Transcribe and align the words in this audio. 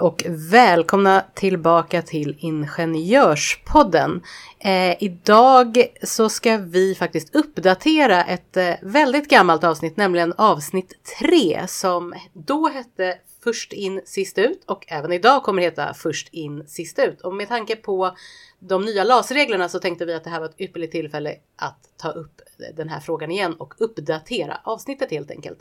Och 0.00 0.22
välkomna 0.28 1.24
tillbaka 1.34 2.02
till 2.02 2.36
Ingenjörspodden. 2.38 4.22
Eh, 4.58 5.02
idag 5.02 5.86
så 6.02 6.28
ska 6.28 6.56
vi 6.56 6.94
faktiskt 6.94 7.34
uppdatera 7.34 8.24
ett 8.24 8.56
eh, 8.56 8.74
väldigt 8.82 9.28
gammalt 9.28 9.64
avsnitt, 9.64 9.96
nämligen 9.96 10.32
avsnitt 10.32 10.94
3 11.20 11.64
som 11.68 12.14
då 12.32 12.68
hette 12.68 13.18
Först 13.44 13.72
in 13.72 14.00
sist 14.04 14.38
ut 14.38 14.64
och 14.66 14.84
även 14.88 15.12
idag 15.12 15.42
kommer 15.42 15.62
heta 15.62 15.94
Först 15.94 16.28
in 16.32 16.64
sist 16.66 16.98
ut. 16.98 17.20
Och 17.20 17.34
med 17.34 17.48
tanke 17.48 17.76
på 17.76 18.16
de 18.58 18.84
nya 18.84 19.04
LAS-reglerna 19.04 19.68
så 19.68 19.78
tänkte 19.78 20.04
vi 20.04 20.14
att 20.14 20.24
det 20.24 20.30
här 20.30 20.40
var 20.40 20.46
ett 20.46 20.60
ypperligt 20.60 20.92
tillfälle 20.92 21.34
att 21.56 21.78
ta 21.96 22.10
upp 22.10 22.42
den 22.76 22.88
här 22.88 23.00
frågan 23.00 23.30
igen 23.30 23.54
och 23.54 23.74
uppdatera 23.78 24.60
avsnittet 24.64 25.10
helt 25.10 25.30
enkelt. 25.30 25.58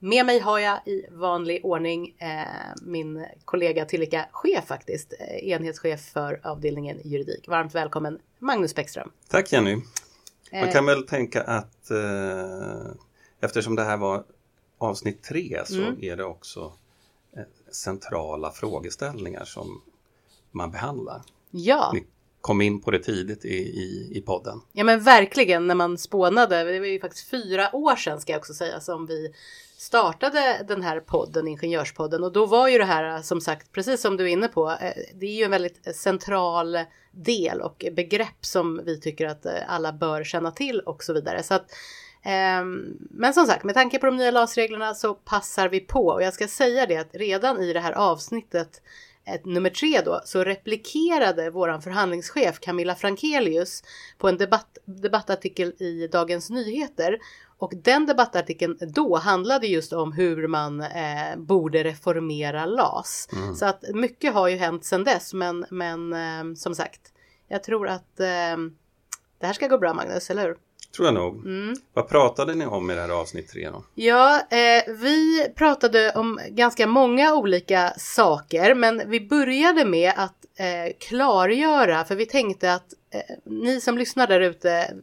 Med 0.00 0.26
mig 0.26 0.38
har 0.40 0.58
jag 0.58 0.80
i 0.86 1.06
vanlig 1.10 1.64
ordning 1.64 2.16
eh, 2.18 2.46
min 2.82 3.26
kollega 3.44 3.84
tillika 3.84 4.26
chef 4.32 4.64
faktiskt, 4.66 5.12
eh, 5.20 5.48
enhetschef 5.48 6.00
för 6.00 6.40
avdelningen 6.44 7.00
juridik. 7.04 7.48
Varmt 7.48 7.74
välkommen 7.74 8.18
Magnus 8.38 8.74
Bäckström. 8.74 9.10
Tack 9.28 9.52
Jenny. 9.52 9.76
Man 10.52 10.72
kan 10.72 10.86
väl 10.86 11.06
tänka 11.06 11.42
att 11.42 11.90
eh, 11.90 12.90
eftersom 13.40 13.76
det 13.76 13.82
här 13.84 13.96
var 13.96 14.24
avsnitt 14.78 15.22
tre 15.22 15.62
så 15.66 15.78
Mm. 15.82 15.96
är 16.02 16.16
det 16.16 16.24
också 16.24 16.72
eh, 17.36 17.42
centrala 17.72 18.50
frågeställningar 18.50 19.44
som 19.44 19.82
man 20.50 20.70
behandlar. 20.70 21.22
Ja, 21.50 21.94
kom 22.40 22.60
in 22.60 22.80
på 22.80 22.90
det 22.90 22.98
tidigt 22.98 23.44
i, 23.44 23.56
i, 23.58 24.10
i 24.14 24.20
podden. 24.20 24.60
ja 24.72 24.84
men 24.84 25.00
verkligen 25.00 25.66
när 25.66 25.74
man 25.74 25.98
spånade. 25.98 26.64
Det 26.64 26.78
var 26.78 26.86
ju 26.86 27.00
faktiskt 27.00 27.30
fyra 27.30 27.76
år 27.76 27.96
sedan 27.96 28.20
ska 28.20 28.32
jag 28.32 28.38
också 28.38 28.54
säga 28.54 28.80
som 28.80 29.06
vi 29.06 29.32
startade 29.78 30.64
den 30.68 30.82
här 30.82 31.00
podden, 31.00 31.48
Ingenjörspodden. 31.48 32.24
Och 32.24 32.32
då 32.32 32.46
var 32.46 32.68
ju 32.68 32.78
det 32.78 32.84
här 32.84 33.22
som 33.22 33.40
sagt, 33.40 33.72
precis 33.72 34.00
som 34.00 34.16
du 34.16 34.24
är 34.24 34.28
inne 34.28 34.48
på, 34.48 34.70
eh, 34.70 34.92
det 35.14 35.26
är 35.26 35.34
ju 35.34 35.44
en 35.44 35.50
väldigt 35.50 35.96
central 35.96 36.78
del 37.10 37.60
och 37.60 37.84
begrepp 37.92 38.46
som 38.46 38.80
vi 38.84 39.00
tycker 39.00 39.26
att 39.26 39.46
eh, 39.46 39.52
alla 39.68 39.92
bör 39.92 40.24
känna 40.24 40.50
till 40.50 40.80
och 40.80 41.04
så 41.04 41.12
vidare. 41.12 41.42
Så 41.42 41.54
att, 41.54 41.70
ehm, 42.22 42.96
men 43.10 43.34
som 43.34 43.46
sagt, 43.46 43.64
med 43.64 43.74
tanke 43.74 43.98
på 43.98 44.06
de 44.06 44.16
nya 44.16 44.30
LAS-reglerna 44.30 44.94
så 44.94 45.14
passar 45.14 45.68
vi 45.68 45.80
på. 45.80 46.06
Och 46.06 46.22
jag 46.22 46.34
ska 46.34 46.48
säga 46.48 46.86
det 46.86 46.96
att 46.96 47.14
redan 47.14 47.62
i 47.62 47.72
det 47.72 47.80
här 47.80 47.92
avsnittet 47.92 48.82
nummer 49.44 49.70
tre 49.70 50.00
då, 50.04 50.20
så 50.24 50.44
replikerade 50.44 51.50
våran 51.50 51.82
förhandlingschef 51.82 52.60
Camilla 52.60 52.94
Frankelius 52.94 53.82
på 54.18 54.28
en 54.28 54.36
debatt, 54.36 54.78
debattartikel 54.84 55.72
i 55.78 56.08
Dagens 56.12 56.50
Nyheter. 56.50 57.18
Och 57.60 57.72
den 57.76 58.06
debattartikeln 58.06 58.78
då 58.80 59.16
handlade 59.16 59.66
just 59.66 59.92
om 59.92 60.12
hur 60.12 60.48
man 60.48 60.80
eh, 60.80 61.36
borde 61.36 61.84
reformera 61.84 62.66
LAS. 62.66 63.28
Så 63.56 63.66
att 63.66 63.84
mycket 63.94 64.34
har 64.34 64.48
ju 64.48 64.56
hänt 64.56 64.84
sedan 64.84 65.04
dess, 65.04 65.34
men, 65.34 65.66
men 65.70 66.12
eh, 66.12 66.54
som 66.56 66.74
sagt, 66.74 67.00
jag 67.48 67.62
tror 67.62 67.88
att 67.88 68.20
eh, 68.20 68.56
det 69.38 69.46
här 69.46 69.52
ska 69.52 69.68
gå 69.68 69.78
bra 69.78 69.94
Magnus, 69.94 70.30
eller 70.30 70.42
hur? 70.42 70.56
Tror 70.96 71.06
jag 71.06 71.14
nog. 71.14 71.46
Mm. 71.46 71.74
Vad 71.92 72.08
pratade 72.08 72.54
ni 72.54 72.66
om 72.66 72.90
i 72.90 72.94
det 72.94 73.00
här 73.00 73.08
avsnitt 73.08 73.48
tre 73.48 73.70
då? 73.70 73.84
Ja, 73.94 74.40
eh, 74.50 74.94
vi 74.94 75.48
pratade 75.56 76.12
om 76.12 76.40
ganska 76.48 76.86
många 76.86 77.34
olika 77.34 77.92
saker, 77.96 78.74
men 78.74 79.02
vi 79.06 79.20
började 79.20 79.84
med 79.84 80.12
att 80.16 80.44
eh, 80.58 80.96
klargöra, 80.98 82.04
för 82.04 82.14
vi 82.14 82.26
tänkte 82.26 82.74
att 82.74 82.94
eh, 83.10 83.36
ni 83.44 83.80
som 83.80 83.98
lyssnar 83.98 84.26
där 84.26 84.40
ute, 84.40 84.94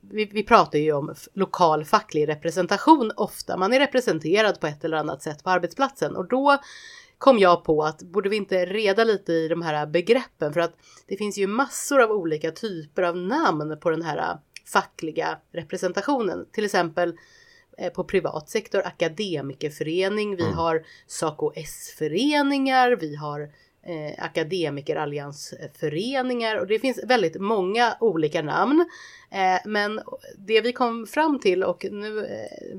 vi, 0.00 0.24
vi 0.24 0.42
pratar 0.42 0.78
ju 0.78 0.92
om 0.92 1.14
lokal 1.34 1.84
facklig 1.84 2.28
representation 2.28 3.12
ofta. 3.16 3.56
Man 3.56 3.72
är 3.72 3.78
representerad 3.78 4.60
på 4.60 4.66
ett 4.66 4.84
eller 4.84 4.96
annat 4.96 5.22
sätt 5.22 5.44
på 5.44 5.50
arbetsplatsen 5.50 6.16
och 6.16 6.28
då 6.28 6.58
kom 7.18 7.38
jag 7.38 7.64
på 7.64 7.82
att 7.82 8.02
borde 8.02 8.28
vi 8.28 8.36
inte 8.36 8.66
reda 8.66 9.04
lite 9.04 9.32
i 9.32 9.48
de 9.48 9.62
här 9.62 9.86
begreppen 9.86 10.52
för 10.52 10.60
att 10.60 10.74
det 11.06 11.16
finns 11.16 11.38
ju 11.38 11.46
massor 11.46 12.02
av 12.02 12.10
olika 12.10 12.50
typer 12.50 13.02
av 13.02 13.16
namn 13.16 13.78
på 13.80 13.90
den 13.90 14.02
här 14.02 14.38
fackliga 14.64 15.38
representationen. 15.52 16.46
Till 16.52 16.64
exempel 16.64 17.16
eh, 17.78 17.92
på 17.92 18.04
privat 18.04 18.48
sektor, 18.48 18.82
akademikerförening, 18.84 20.36
vi 20.36 20.52
har 20.52 20.84
SACO-S-föreningar, 21.06 22.96
vi 23.00 23.16
har 23.16 23.40
eh, 23.82 24.24
akademikeralliansföreningar 24.24 26.56
och 26.56 26.66
det 26.66 26.78
finns 26.78 27.04
väldigt 27.04 27.40
många 27.40 27.96
olika 28.00 28.42
namn. 28.42 28.86
Eh, 29.30 29.58
men 29.64 30.00
det 30.38 30.60
vi 30.60 30.72
kom 30.72 31.06
fram 31.06 31.40
till 31.40 31.64
och 31.64 31.86
nu 31.90 32.26
eh, 32.26 32.78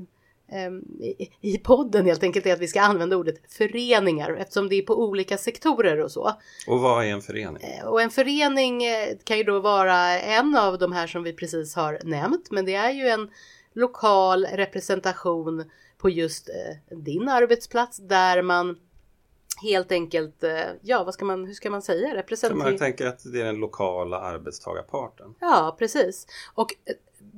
i, 1.00 1.30
i 1.40 1.58
podden 1.58 2.06
helt 2.06 2.22
enkelt 2.22 2.46
är 2.46 2.52
att 2.52 2.60
vi 2.60 2.68
ska 2.68 2.80
använda 2.80 3.16
ordet 3.16 3.52
föreningar 3.52 4.36
eftersom 4.36 4.68
det 4.68 4.76
är 4.76 4.82
på 4.82 5.02
olika 5.02 5.36
sektorer 5.38 6.00
och 6.00 6.10
så. 6.10 6.32
Och 6.66 6.80
vad 6.80 7.04
är 7.04 7.08
en 7.08 7.22
förening? 7.22 7.62
Eh, 7.62 7.86
Och 7.86 8.02
en 8.02 8.10
förening 8.10 8.84
eh, 8.84 9.08
kan 9.24 9.38
ju 9.38 9.44
då 9.44 9.60
vara 9.60 9.98
en 10.20 10.56
av 10.56 10.78
de 10.78 10.92
här 10.92 11.06
som 11.06 11.22
vi 11.22 11.32
precis 11.32 11.74
har 11.74 11.98
nämnt, 12.04 12.50
men 12.50 12.64
det 12.64 12.74
är 12.74 12.90
ju 12.90 13.08
en 13.08 13.30
lokal 13.74 14.46
representation 14.46 15.70
på 15.98 16.10
just 16.10 16.48
eh, 16.48 16.96
din 16.96 17.28
arbetsplats 17.28 17.96
där 17.96 18.42
man 18.42 18.76
helt 19.62 19.92
enkelt, 19.92 20.44
ja 20.82 21.04
vad 21.04 21.14
ska 21.14 21.24
man, 21.24 21.44
hur 21.44 21.54
ska 21.54 21.70
man 21.70 21.82
säga, 21.82 22.14
representera? 22.14 22.58
man 22.58 22.78
tänker 22.78 23.06
att 23.06 23.32
det 23.32 23.40
är 23.40 23.44
den 23.44 23.56
lokala 23.56 24.20
arbetstagarparten. 24.20 25.34
Ja, 25.40 25.76
precis. 25.78 26.26
Och 26.54 26.74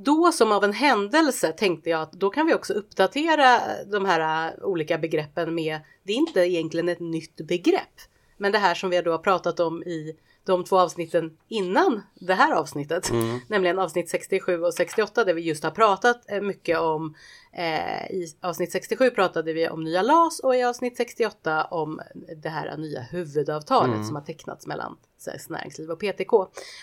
då 0.04 0.32
som 0.32 0.52
av 0.52 0.64
en 0.64 0.72
händelse 0.72 1.52
tänkte 1.52 1.90
jag 1.90 2.02
att 2.02 2.12
då 2.12 2.30
kan 2.30 2.46
vi 2.46 2.54
också 2.54 2.72
uppdatera 2.72 3.60
de 3.86 4.04
här 4.04 4.48
eh, 4.48 4.64
olika 4.64 4.98
begreppen 4.98 5.54
med, 5.54 5.80
det 6.02 6.12
är 6.12 6.16
inte 6.16 6.40
egentligen 6.40 6.88
ett 6.88 7.00
nytt 7.00 7.36
begrepp, 7.36 8.00
men 8.36 8.52
det 8.52 8.58
här 8.58 8.74
som 8.74 8.90
vi 8.90 9.02
då 9.02 9.10
har 9.10 9.18
pratat 9.18 9.60
om 9.60 9.82
i 9.82 10.16
de 10.44 10.64
två 10.64 10.78
avsnitten 10.78 11.36
innan 11.48 12.02
det 12.14 12.34
här 12.34 12.52
avsnittet, 12.52 13.10
nämligen 13.48 13.78
avsnitt 13.78 14.08
67 14.08 14.62
och 14.62 14.74
68 14.74 15.24
där 15.24 15.34
vi 15.34 15.42
just 15.42 15.64
har 15.64 15.70
pratat 15.70 16.30
eh, 16.30 16.40
mycket 16.40 16.78
om 16.78 17.14
eh, 17.52 18.10
i 18.10 18.36
avsnitt 18.40 18.72
67 18.72 19.10
pratade 19.10 19.52
vi 19.52 19.68
om 19.68 19.84
nya 19.84 20.02
LAS 20.02 20.40
och 20.40 20.56
i 20.56 20.62
avsnitt 20.62 20.96
68 20.96 21.64
om 21.64 22.00
det 22.36 22.48
här 22.48 22.76
nya 22.76 23.00
huvudavtalet 23.00 24.06
som 24.06 24.14
har 24.14 24.22
tecknats 24.22 24.66
mellan 24.66 24.96
Svenskt 25.18 25.50
Näringsliv 25.50 25.90
och 25.90 26.00
PTK. 26.00 26.32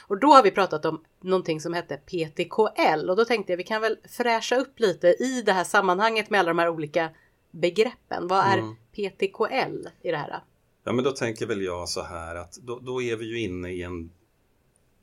Och 0.08 0.20
då 0.20 0.28
har 0.28 0.44
vi 0.44 0.52
pratat 0.52 0.86
om 0.86 1.04
någonting 1.22 1.62
som 1.62 1.74
hette 1.74 1.98
PTKL 1.98 3.10
och 3.10 3.16
då 3.16 3.26
tänkte 3.26 3.52
jag 3.52 3.58
vi 3.58 3.64
kan 3.64 3.82
väl 3.82 3.98
fräscha 4.10 4.56
upp 4.56 4.80
lite 4.80 5.08
i 5.08 5.42
det 5.46 5.54
här 5.54 5.64
sammanhanget 5.64 6.30
med 6.30 6.40
alla 6.40 6.50
de 6.50 6.60
här 6.60 6.70
olika 6.70 7.10
begreppen. 7.52 8.28
Vad 8.28 8.46
är 8.46 8.76
PTKL 8.92 9.88
i 10.02 10.12
det 10.12 10.18
här? 10.18 10.44
Ja, 10.84 10.92
men 10.92 11.04
då 11.04 11.12
tänker 11.12 11.46
väl 11.46 11.62
jag 11.62 11.90
så 11.90 12.02
här 12.02 12.36
att 12.36 12.54
då, 12.54 12.80
då 12.80 13.02
är 13.02 13.16
vi 13.16 13.26
ju 13.26 13.40
inne 13.40 13.72
i 13.72 13.84
en 13.84 14.12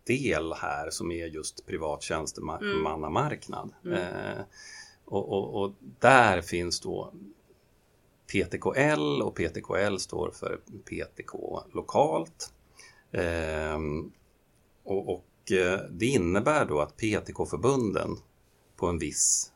del 0.06 0.52
här 0.52 0.90
som 0.90 1.12
är 1.12 1.26
just 1.26 1.66
privat 1.66 2.02
tjänstemannamarknad. 2.02 3.72
Eh, 3.84 4.42
och, 5.04 5.28
och, 5.28 5.62
och 5.62 5.72
där 5.98 6.42
finns 6.42 6.80
då 6.80 7.12
PTKL 8.26 9.22
och 9.22 9.34
PTKL 9.34 9.96
står 9.96 10.30
för 10.30 10.60
PTK 10.84 11.62
lokalt. 11.72 12.52
Ehm, 13.12 14.12
och, 14.84 15.08
och 15.08 15.52
eh, 15.52 15.80
det 15.90 16.06
innebär 16.06 16.64
då 16.64 16.80
att 16.80 16.96
PTK-förbunden 16.96 18.16
på 18.76 18.86
en 18.86 18.98
viss 18.98 19.52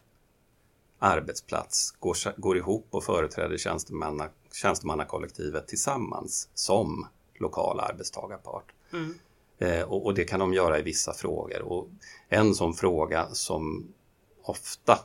arbetsplats 0.99 1.91
går, 1.91 2.41
går 2.41 2.57
ihop 2.57 2.87
och 2.91 3.05
företräder 3.05 3.57
tjänstemanna, 3.57 4.29
tjänstemannakollektivet 4.53 5.69
tillsammans 5.69 6.49
som 6.55 7.07
lokal 7.39 7.81
arbetstagarpart. 7.81 8.73
Eh, 9.59 9.83
och, 9.83 10.07
och 10.07 10.15
det 10.15 10.25
kan 10.25 10.41
de 10.41 10.55
göra 10.55 10.79
i 10.79 10.83
vissa 10.83 11.13
frågor. 11.13 11.63
Och 11.63 11.89
en 12.29 12.55
sån 12.55 12.75
fråga 12.75 13.27
som 13.33 13.95
ofta 14.43 14.99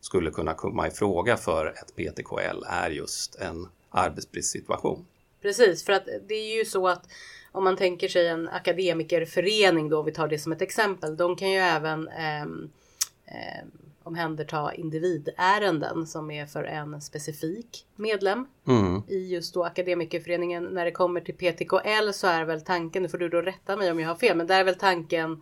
skulle 0.00 0.30
kunna 0.30 0.54
komma 0.54 0.88
i 0.88 0.90
fråga 0.90 1.36
för 1.36 1.66
ett 1.66 1.96
PTKL 1.96 2.64
är 2.66 2.90
just 2.90 3.34
en 3.34 3.68
arbetsbristsituation. 3.90 5.06
Precis, 5.42 5.84
för 5.84 5.92
att 5.92 6.08
det 6.28 6.34
är 6.34 6.58
ju 6.58 6.64
så 6.64 6.88
att 6.88 7.08
om 7.52 7.64
man 7.64 7.76
tänker 7.76 8.08
sig 8.08 8.28
en 8.28 8.48
akademikerförening 8.48 9.88
då, 9.88 10.02
vi 10.02 10.12
tar 10.12 10.28
det 10.28 10.38
som 10.38 10.52
ett 10.52 10.62
exempel, 10.62 11.16
de 11.16 11.36
kan 11.36 11.50
ju 11.50 11.58
även 11.58 12.08
ehm, 12.08 12.70
ehm, 13.26 13.70
omhänderta 14.02 14.74
individärenden 14.74 16.06
som 16.06 16.30
är 16.30 16.46
för 16.46 16.64
en 16.64 17.00
specifik 17.00 17.86
medlem 17.96 18.46
Mm. 18.66 19.02
i 19.08 19.28
just 19.32 19.54
då 19.54 19.64
akademikerföreningen. 19.64 20.64
När 20.64 20.84
det 20.84 20.90
kommer 20.90 21.20
till 21.20 21.34
PTKL 21.34 22.12
så 22.12 22.26
är 22.26 22.44
väl 22.44 22.60
tanken, 22.60 23.02
nu 23.02 23.08
får 23.08 23.18
du 23.18 23.28
då 23.28 23.40
rätta 23.42 23.76
mig 23.76 23.90
om 23.90 24.00
jag 24.00 24.08
har 24.08 24.14
fel, 24.14 24.36
men 24.36 24.46
där 24.46 24.60
är 24.60 24.64
väl 24.64 24.74
tanken 24.74 25.32
eh, 25.32 25.38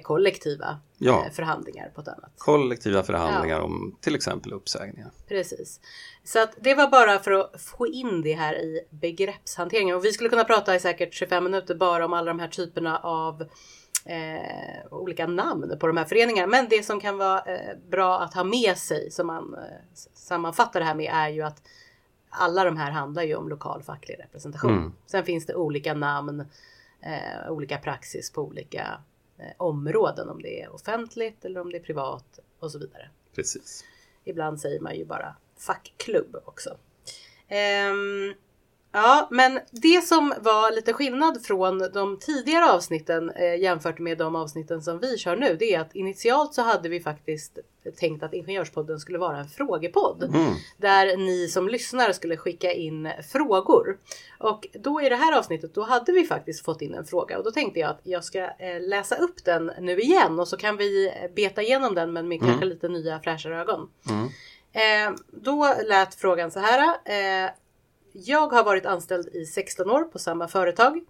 kollektiva 0.00 0.78
Ja. 0.98 1.24
eh, 1.26 1.32
förhandlingar 1.32 1.88
på 1.94 2.00
ett 2.00 2.08
annat. 2.08 2.32
Kollektiva 2.38 3.02
förhandlingar 3.02 3.56
Ja. 3.56 3.62
om 3.62 3.96
till 4.00 4.14
exempel 4.14 4.52
uppsägningar. 4.52 5.10
Precis. 5.28 5.80
Så 6.24 6.42
att 6.42 6.52
det 6.60 6.74
var 6.74 6.88
bara 6.90 7.18
för 7.18 7.30
att 7.32 7.60
få 7.62 7.86
in 7.86 8.22
det 8.22 8.32
här 8.32 8.54
i 8.54 8.80
begreppshanteringen. 8.90 9.96
Och 9.96 10.04
vi 10.04 10.12
skulle 10.12 10.28
kunna 10.28 10.44
prata 10.44 10.74
i 10.74 10.80
säkert 10.80 11.14
25 11.14 11.44
minuter 11.44 11.74
bara 11.74 12.04
om 12.04 12.12
alla 12.12 12.26
de 12.30 12.38
här 12.40 12.48
typerna 12.48 12.98
av 12.98 13.42
eh, 14.04 14.86
olika 14.90 15.26
namn 15.26 15.76
på 15.80 15.86
de 15.86 15.96
här 15.96 16.04
föreningarna. 16.04 16.46
Men 16.46 16.68
det 16.68 16.82
som 16.82 17.00
kan 17.00 17.18
vara 17.18 17.40
eh, 17.40 17.76
bra 17.90 18.20
att 18.20 18.34
ha 18.34 18.44
med 18.44 18.76
sig 18.78 19.10
som 19.10 19.26
man 19.26 19.54
eh, 19.54 19.60
sammanfattar 20.14 20.80
det 20.80 20.86
här 20.86 20.94
med 20.94 21.10
är 21.14 21.28
ju 21.28 21.42
att 21.42 21.62
alla 22.30 22.64
de 22.64 22.76
här 22.76 22.90
handlar 22.90 23.22
ju 23.22 23.34
om 23.34 23.48
lokal 23.48 23.82
facklig 23.82 24.16
representation. 24.18 24.72
Mm. 24.72 24.92
Sen 25.06 25.24
finns 25.24 25.46
det 25.46 25.54
olika 25.54 25.94
namn, 25.94 26.40
eh, 27.00 27.50
olika 27.50 27.78
praxis 27.78 28.30
på 28.32 28.42
olika 28.42 28.80
eh, 28.80 28.94
områden. 29.56 30.28
Om 30.28 30.42
det 30.42 30.62
är 30.62 30.74
offentligt 30.74 31.44
eller 31.44 31.60
om 31.60 31.70
det 31.70 31.78
är 31.78 31.82
privat 31.82 32.38
och 32.58 32.72
så 32.72 32.78
vidare. 32.78 33.10
Precis. 33.34 33.84
Ibland 34.24 34.60
säger 34.60 34.80
man 34.80 34.96
ju 34.96 35.04
bara 35.04 35.36
fackklubb 35.56 36.36
också. 36.44 36.76
Ehm, 37.48 38.34
ja, 38.92 39.28
men 39.30 39.60
det 39.70 40.04
som 40.04 40.34
var 40.40 40.74
lite 40.74 40.92
skillnad 40.92 41.42
från 41.44 41.78
de 41.78 42.18
tidigare 42.18 42.72
avsnitten 42.72 43.30
eh, 43.30 43.60
jämfört 43.60 43.98
med 43.98 44.18
de 44.18 44.36
avsnitten 44.36 44.82
som 44.82 44.98
vi 44.98 45.18
kör 45.18 45.36
nu, 45.36 45.56
det 45.58 45.74
är 45.74 45.80
att 45.80 45.94
initialt 45.94 46.54
så 46.54 46.62
hade 46.62 46.88
vi 46.88 47.00
faktiskt 47.00 47.58
tänkt 47.96 48.22
att 48.22 48.34
Ingenjörspodden 48.34 49.00
skulle 49.00 49.18
vara 49.18 49.38
en 49.38 49.48
frågepodd. 49.48 50.22
Mm. 50.22 50.54
Där 50.76 51.16
ni 51.16 51.48
som 51.48 51.68
lyssnar 51.68 52.12
skulle 52.12 52.36
skicka 52.36 52.72
in 52.72 53.10
frågor. 53.32 53.98
Och 54.38 54.66
då 54.72 55.02
i 55.02 55.08
det 55.08 55.16
här 55.16 55.38
avsnittet 55.38 55.74
då 55.74 55.82
hade 55.82 56.12
vi 56.12 56.26
faktiskt 56.26 56.64
fått 56.64 56.82
in 56.82 56.94
en 56.94 57.04
fråga 57.04 57.38
och 57.38 57.44
då 57.44 57.50
tänkte 57.50 57.80
jag 57.80 57.90
att 57.90 58.00
jag 58.02 58.24
ska 58.24 58.38
eh, 58.38 58.80
läsa 58.80 59.16
upp 59.16 59.44
den 59.44 59.72
nu 59.80 60.00
igen 60.00 60.40
och 60.40 60.48
så 60.48 60.56
kan 60.56 60.76
vi 60.76 61.06
eh, 61.06 61.34
beta 61.34 61.62
igenom 61.62 61.94
den 61.94 62.12
men 62.12 62.28
med 62.28 62.40
kanske 62.40 62.64
lite 62.64 62.88
nya 62.88 63.20
fräschare 63.20 63.60
ögon. 63.60 63.88
Mm. 64.10 64.28
Eh, 64.72 65.18
då 65.30 65.74
lät 65.84 66.14
frågan 66.14 66.50
så 66.50 66.60
här. 66.60 66.88
Eh, 67.04 67.50
jag 68.12 68.52
har 68.52 68.64
varit 68.64 68.86
anställd 68.86 69.28
i 69.28 69.44
16 69.44 69.90
år 69.90 70.04
på 70.04 70.18
samma 70.18 70.48
företag. 70.48 71.00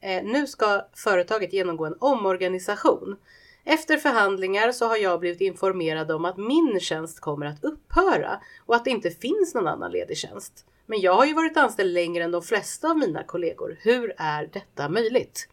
Eh, 0.00 0.24
nu 0.24 0.46
ska 0.46 0.86
företaget 0.94 1.52
genomgå 1.52 1.86
en 1.86 1.96
omorganisation. 1.98 3.16
Efter 3.64 3.96
förhandlingar 3.96 4.72
så 4.72 4.86
har 4.86 4.96
jag 4.96 5.20
blivit 5.20 5.40
informerad 5.40 6.10
om 6.10 6.24
att 6.24 6.36
min 6.36 6.80
tjänst 6.80 7.20
kommer 7.20 7.46
att 7.46 7.64
upphöra 7.64 8.40
och 8.66 8.76
att 8.76 8.84
det 8.84 8.90
inte 8.90 9.10
finns 9.10 9.54
någon 9.54 9.66
annan 9.66 9.92
ledig 9.92 10.16
tjänst. 10.16 10.64
Men 10.86 11.00
jag 11.00 11.14
har 11.14 11.26
ju 11.26 11.34
varit 11.34 11.56
anställd 11.56 11.94
längre 11.94 12.24
än 12.24 12.30
de 12.30 12.42
flesta 12.42 12.90
av 12.90 12.98
mina 12.98 13.22
kollegor. 13.24 13.76
Hur 13.80 14.14
är 14.16 14.50
detta 14.52 14.88
möjligt? 14.88 15.48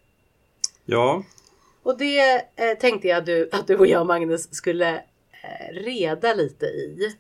Ja, 0.86 1.24
Och 1.84 1.98
det 1.98 2.36
eh, 2.56 2.78
tänkte 2.80 3.08
jag 3.08 3.26
du, 3.26 3.50
att 3.52 3.68
du 3.68 3.78
och 3.78 3.88
jag 3.88 4.08
Magnus 4.08 4.56
skulle 4.56 4.96
eh, 4.96 5.74
reda 5.74 6.34
lite 6.34 6.66
i. 6.66 7.18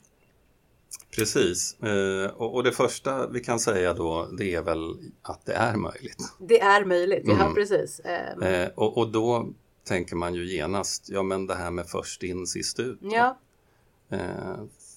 precis. 1.15 1.79
Eh, 1.83 2.25
och, 2.31 2.63
det 2.63 2.71
första 2.71 3.27
vi 3.27 3.39
kan 3.39 3.59
säga 3.59 3.93
då 3.93 4.29
det 4.37 4.55
är 4.55 4.61
väl 4.61 4.95
att 5.21 5.45
det 5.45 5.53
är 5.53 5.75
möjligt. 5.75 6.17
Det 6.39 6.61
är 6.61 6.85
möjligt, 6.85 7.23
ja 7.25 7.33
Mm. 7.41 7.53
precis. 7.55 7.99
Eh, 7.99 8.47
Eh, 8.49 8.69
och, 8.75 8.97
och 8.97 9.11
då 9.11 9.49
tänker 9.83 10.15
man 10.15 10.33
ju 10.33 10.45
genast, 10.55 11.09
ja 11.09 11.23
men 11.23 11.47
det 11.47 11.55
här 11.55 11.71
med 11.71 11.87
först 11.89 12.23
in 12.23 12.47
sist 12.47 12.79
ut. 12.79 12.99
ja, 13.01 13.37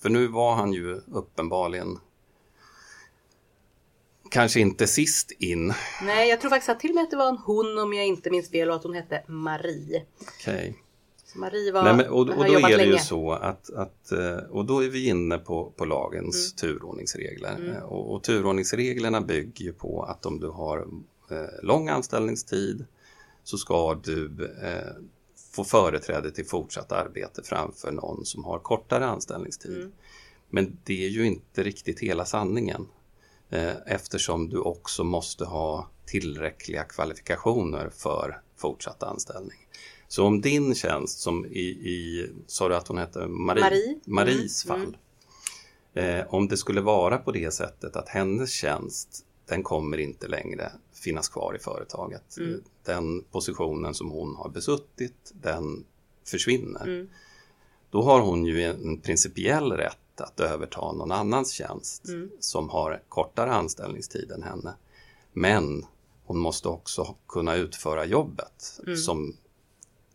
för 0.03 0.09
nu 0.09 0.27
var 0.27 0.55
han 0.55 0.73
ju 0.73 1.01
uppenbarligen 1.13 1.99
kanske 4.31 4.61
inte 4.61 4.87
sist 4.87 5.31
in. 5.39 5.75
nej 6.03 6.29
jag 6.29 6.41
tror 6.41 6.51
faktiskt 6.51 6.69
att 6.69 6.81
till 6.81 6.91
och 6.91 6.95
med 6.95 7.05
att 7.05 7.11
det 7.11 7.17
var 7.17 7.29
en 7.29 7.37
hon 7.39 7.79
om 7.79 7.93
jag 7.95 8.07
inte 8.07 8.31
minns 8.31 8.51
fel 8.51 8.71
och 8.71 8.77
att 8.77 8.83
hon 8.83 8.95
hette 8.95 9.23
Marie. 9.27 10.03
Okej. 10.21 10.77
Marie 11.37 11.73
var, 11.73 11.83
Nej, 11.83 11.97
men, 11.97 12.09
och, 12.09 12.27
har 12.27 12.37
och 12.37 12.45
då 12.47 12.59
är 12.59 12.69
det 12.71 12.77
länge. 12.77 12.93
ju 12.93 12.99
så 12.99 13.33
att, 13.33 13.71
att 13.71 14.13
eh, 14.13 14.37
och 14.37 14.65
då 14.65 14.85
är 14.85 14.89
vi 14.89 15.07
inne 15.09 15.39
på, 15.39 15.73
på 15.77 15.85
lagens 15.85 16.55
turordningsregler. 16.55 17.57
Mm. 17.57 17.73
Eh, 17.73 17.83
Och, 17.83 18.15
och 18.15 18.23
turordningsreglerna 18.23 19.21
bygger 19.21 19.65
ju 19.65 19.73
på 19.73 20.03
att 20.03 20.27
om 20.27 20.41
du 20.41 20.49
har 20.49 20.79
eh, 21.31 21.37
lång 21.63 21.89
anställningstid 21.89 22.85
så 23.45 23.59
ska 23.59 23.95
du 23.95 24.55
eh, 24.63 25.03
få 25.53 25.65
företräde 25.65 26.31
till 26.31 26.47
fortsatt 26.47 26.93
arbete 26.93 27.43
framför 27.45 27.93
någon 27.93 28.25
som 28.25 28.45
har 28.45 28.59
kortare 28.59 29.07
anställningstid. 29.07 29.77
Mm. 29.77 29.93
Men 30.51 30.79
det 30.85 31.05
är 31.05 31.09
ju 31.09 31.27
inte 31.27 31.63
riktigt 31.63 32.01
hela 32.01 32.25
sanningen 32.25 32.87
eh, 33.51 33.77
eftersom 33.87 34.49
du 34.49 34.59
också 34.59 35.05
måste 35.05 35.45
ha 35.45 35.91
tillräckliga 36.07 36.85
kvalifikationer 36.85 37.89
för 37.89 38.41
fortsatt 38.57 39.03
anställning. 39.03 39.59
Så 40.09 40.25
om 40.27 40.41
din 40.41 40.75
tjänst 40.75 41.19
som 41.19 41.47
i, 41.47 41.61
i 41.69 42.31
sa 42.47 42.69
du 42.69 42.77
att 42.77 42.89
hon 42.89 42.99
hette 42.99 43.27
Marie, 43.27 43.63
Marie. 43.65 43.99
Maries 44.07 44.65
Mm, 44.67 44.81
fall. 44.81 44.97
Eh, 45.95 46.25
om 46.35 46.49
det 46.49 46.57
skulle 46.57 46.81
vara 46.81 47.19
på 47.19 47.33
det 47.33 47.51
sättet 47.55 47.97
att 47.97 48.09
hennes 48.09 48.51
tjänst 48.51 49.25
den 49.47 49.63
kommer 49.63 49.99
inte 49.99 50.29
längre 50.29 50.73
finnas 50.95 51.29
kvar 51.29 51.57
i 51.57 51.59
företaget. 51.59 52.37
Mm. 52.39 52.63
Den 52.85 53.23
positionen 53.31 53.95
som 53.95 54.11
hon 54.11 54.37
har 54.37 54.49
besuttit 54.49 55.33
den 55.35 55.85
försvinner. 56.25 56.83
Mm. 56.85 57.09
Då 57.91 58.03
har 58.03 58.21
hon 58.21 58.45
ju 58.47 58.63
en 58.63 59.01
principiell 59.01 59.73
rätt 59.73 60.21
att 60.21 60.41
överta 60.41 60.93
någon 60.93 61.13
annans 61.13 61.51
tjänst 61.53 62.09
Mm. 62.09 62.31
som 62.41 62.69
har 62.69 63.03
kortare 63.09 63.53
anställningstid 63.53 64.31
än 64.31 64.43
henne. 64.43 64.75
Men 65.33 65.87
hon 66.25 66.39
måste 66.39 66.69
också 66.69 67.15
kunna 67.29 67.55
utföra 67.55 68.05
jobbet 68.05 68.81
Mm. 68.87 68.97
som 68.97 69.37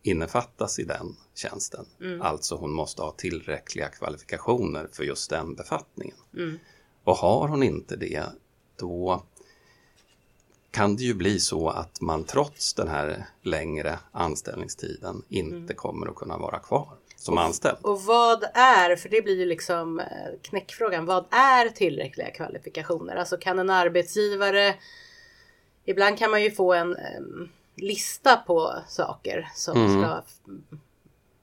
innefattas 0.02 0.78
i 0.78 0.84
den 0.84 1.16
tjänsten. 1.34 1.86
Mm. 2.00 2.22
Alltså 2.22 2.56
hon 2.56 2.72
måste 2.72 3.02
ha 3.02 3.10
tillräckliga 3.12 3.88
kvalifikationer 3.88 4.88
för 4.92 5.04
just 5.04 5.30
den 5.30 5.54
befattningen. 5.54 6.16
Mm. 6.36 6.58
Och 7.04 7.16
har 7.16 7.48
hon 7.48 7.62
inte 7.62 7.96
det, 7.96 8.24
då 8.76 9.22
kan 10.70 10.96
det 10.96 11.02
ju 11.02 11.14
bli 11.14 11.40
så 11.40 11.68
att 11.68 12.00
man 12.00 12.24
trots 12.24 12.74
den 12.74 12.88
här 12.88 13.26
längre 13.42 13.98
anställningstiden 14.12 15.22
inte 15.28 15.56
Mm. 15.56 15.76
kommer 15.76 16.06
att 16.06 16.14
kunna 16.14 16.38
vara 16.38 16.58
kvar 16.58 16.88
som 17.16 17.38
anställd. 17.38 17.78
Och 17.82 18.02
vad 18.02 18.44
är, 18.54 18.96
för 18.96 19.08
det 19.08 19.22
blir 19.22 19.38
ju 19.38 19.44
liksom 19.44 20.00
eh, 20.00 20.06
knäckfrågan, 20.42 21.06
vad 21.06 21.24
är 21.30 21.68
tillräckliga 21.68 22.30
kvalifikationer? 22.30 23.16
Alltså 23.16 23.36
kan 23.36 23.58
en 23.58 23.70
arbetsgivare, 23.70 24.74
ibland 25.84 26.18
kan 26.18 26.30
man 26.30 26.42
ju 26.42 26.50
få 26.50 26.72
en 26.72 26.96
em, 26.96 27.48
lista 27.76 28.36
på 28.36 28.74
saker 28.88 29.48
som 29.54 29.76
Mm. 29.76 30.02
ska 30.02 30.22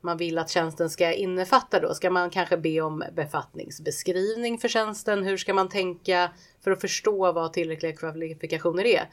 man 0.02 0.18
vill 0.18 0.38
att 0.38 0.50
tjänsten 0.50 0.90
ska 0.90 1.14
innefatta 1.14 1.80
då. 1.80 1.94
Ska 1.94 2.10
man 2.10 2.30
kanske 2.30 2.58
be 2.58 2.82
om 2.82 3.04
befattningsbeskrivning 3.16 4.58
för 4.58 4.68
tjänsten? 4.68 5.24
Hur 5.24 5.38
ska 5.38 5.54
man 5.54 5.70
tänka 5.70 6.32
för 6.62 6.72
att 6.72 6.82
förstå 6.82 7.32
vad 7.32 7.54
tillräckliga 7.54 7.96
kvalifikationer 7.96 8.86
är? 8.86 9.10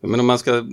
Men 0.00 0.20
om 0.20 0.26
man 0.26 0.38
ska 0.38 0.66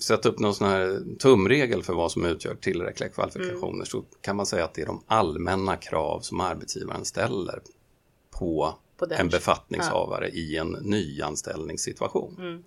sätta 0.00 0.28
upp 0.28 0.38
någon 0.38 0.54
sån 0.54 0.68
här 0.68 1.00
tumregel 1.18 1.82
för 1.82 1.92
vad 1.94 2.12
som 2.12 2.24
utgör 2.24 2.54
tillräckliga 2.54 3.08
kvalifikationer 3.10 3.74
Mm. 3.74 3.86
så 3.86 4.04
kan 4.20 4.36
man 4.36 4.46
säga 4.46 4.64
att 4.64 4.74
det 4.74 4.82
är 4.82 4.86
de 4.86 5.02
allmänna 5.06 5.76
krav 5.76 6.20
som 6.20 6.40
arbetsgivaren 6.40 7.04
ställer 7.04 7.62
på, 8.30 8.74
På 8.96 9.06
en 9.10 9.28
befattningshavare 9.28 10.28
i 10.28 10.56
en 10.56 10.76
nyanställningssituation. 10.82 12.36
Mm. 12.38 12.64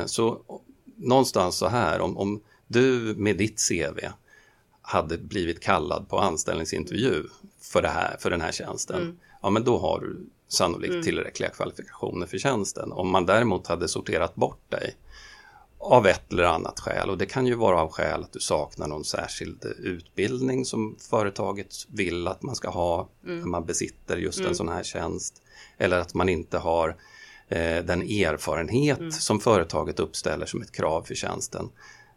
Eh, 0.00 0.06
så 0.06 0.40
någonstans 0.98 1.56
så 1.56 1.66
här, 1.66 2.00
om, 2.00 2.18
om 2.18 2.40
du 2.66 3.14
med 3.16 3.36
ditt 3.36 3.68
CV 3.68 3.98
hade 4.82 5.18
blivit 5.18 5.60
kallad 5.60 6.08
på 6.08 6.18
anställningsintervju 6.18 7.24
för, 7.60 7.82
det 7.82 7.88
här, 7.88 8.16
för 8.20 8.30
den 8.30 8.40
här 8.40 8.52
tjänsten, 8.52 9.02
Mm. 9.02 9.18
ja 9.42 9.50
men 9.50 9.64
då 9.64 9.78
har 9.78 10.00
du 10.00 10.26
sannolikt 10.48 11.04
tillräckliga 11.04 11.50
kvalifikationer 11.50 12.26
för 12.26 12.38
tjänsten. 12.38 12.92
Om 12.92 13.10
man 13.10 13.26
däremot 13.26 13.66
hade 13.66 13.88
sorterat 13.88 14.34
bort 14.34 14.70
dig 14.70 14.96
av 15.80 16.06
ett 16.06 16.32
eller 16.32 16.44
annat 16.44 16.80
skäl 16.80 17.10
och 17.10 17.18
det 17.18 17.26
kan 17.26 17.46
ju 17.46 17.54
vara 17.54 17.80
av 17.82 17.90
skäl 17.92 18.22
att 18.22 18.32
du 18.32 18.40
saknar 18.40 18.86
någon 18.88 19.04
särskild 19.04 19.64
utbildning 19.78 20.64
som 20.64 20.96
företaget 21.10 21.74
vill 21.88 22.28
att 22.28 22.42
man 22.42 22.54
ska 22.54 22.70
ha 22.70 23.08
när 23.22 23.46
man 23.46 23.64
besitter 23.64 24.16
just 24.16 24.40
en 24.40 24.54
sån 24.54 24.68
här 24.68 24.82
tjänst 24.82 25.42
eller 25.78 25.98
att 25.98 26.14
man 26.14 26.28
inte 26.28 26.58
har 26.58 26.96
den 27.84 28.02
erfarenhet 28.02 29.14
som 29.14 29.40
företaget 29.40 30.00
uppställer 30.00 30.46
som 30.46 30.62
ett 30.62 30.72
krav 30.72 31.02
för 31.02 31.14
tjänsten. 31.14 31.70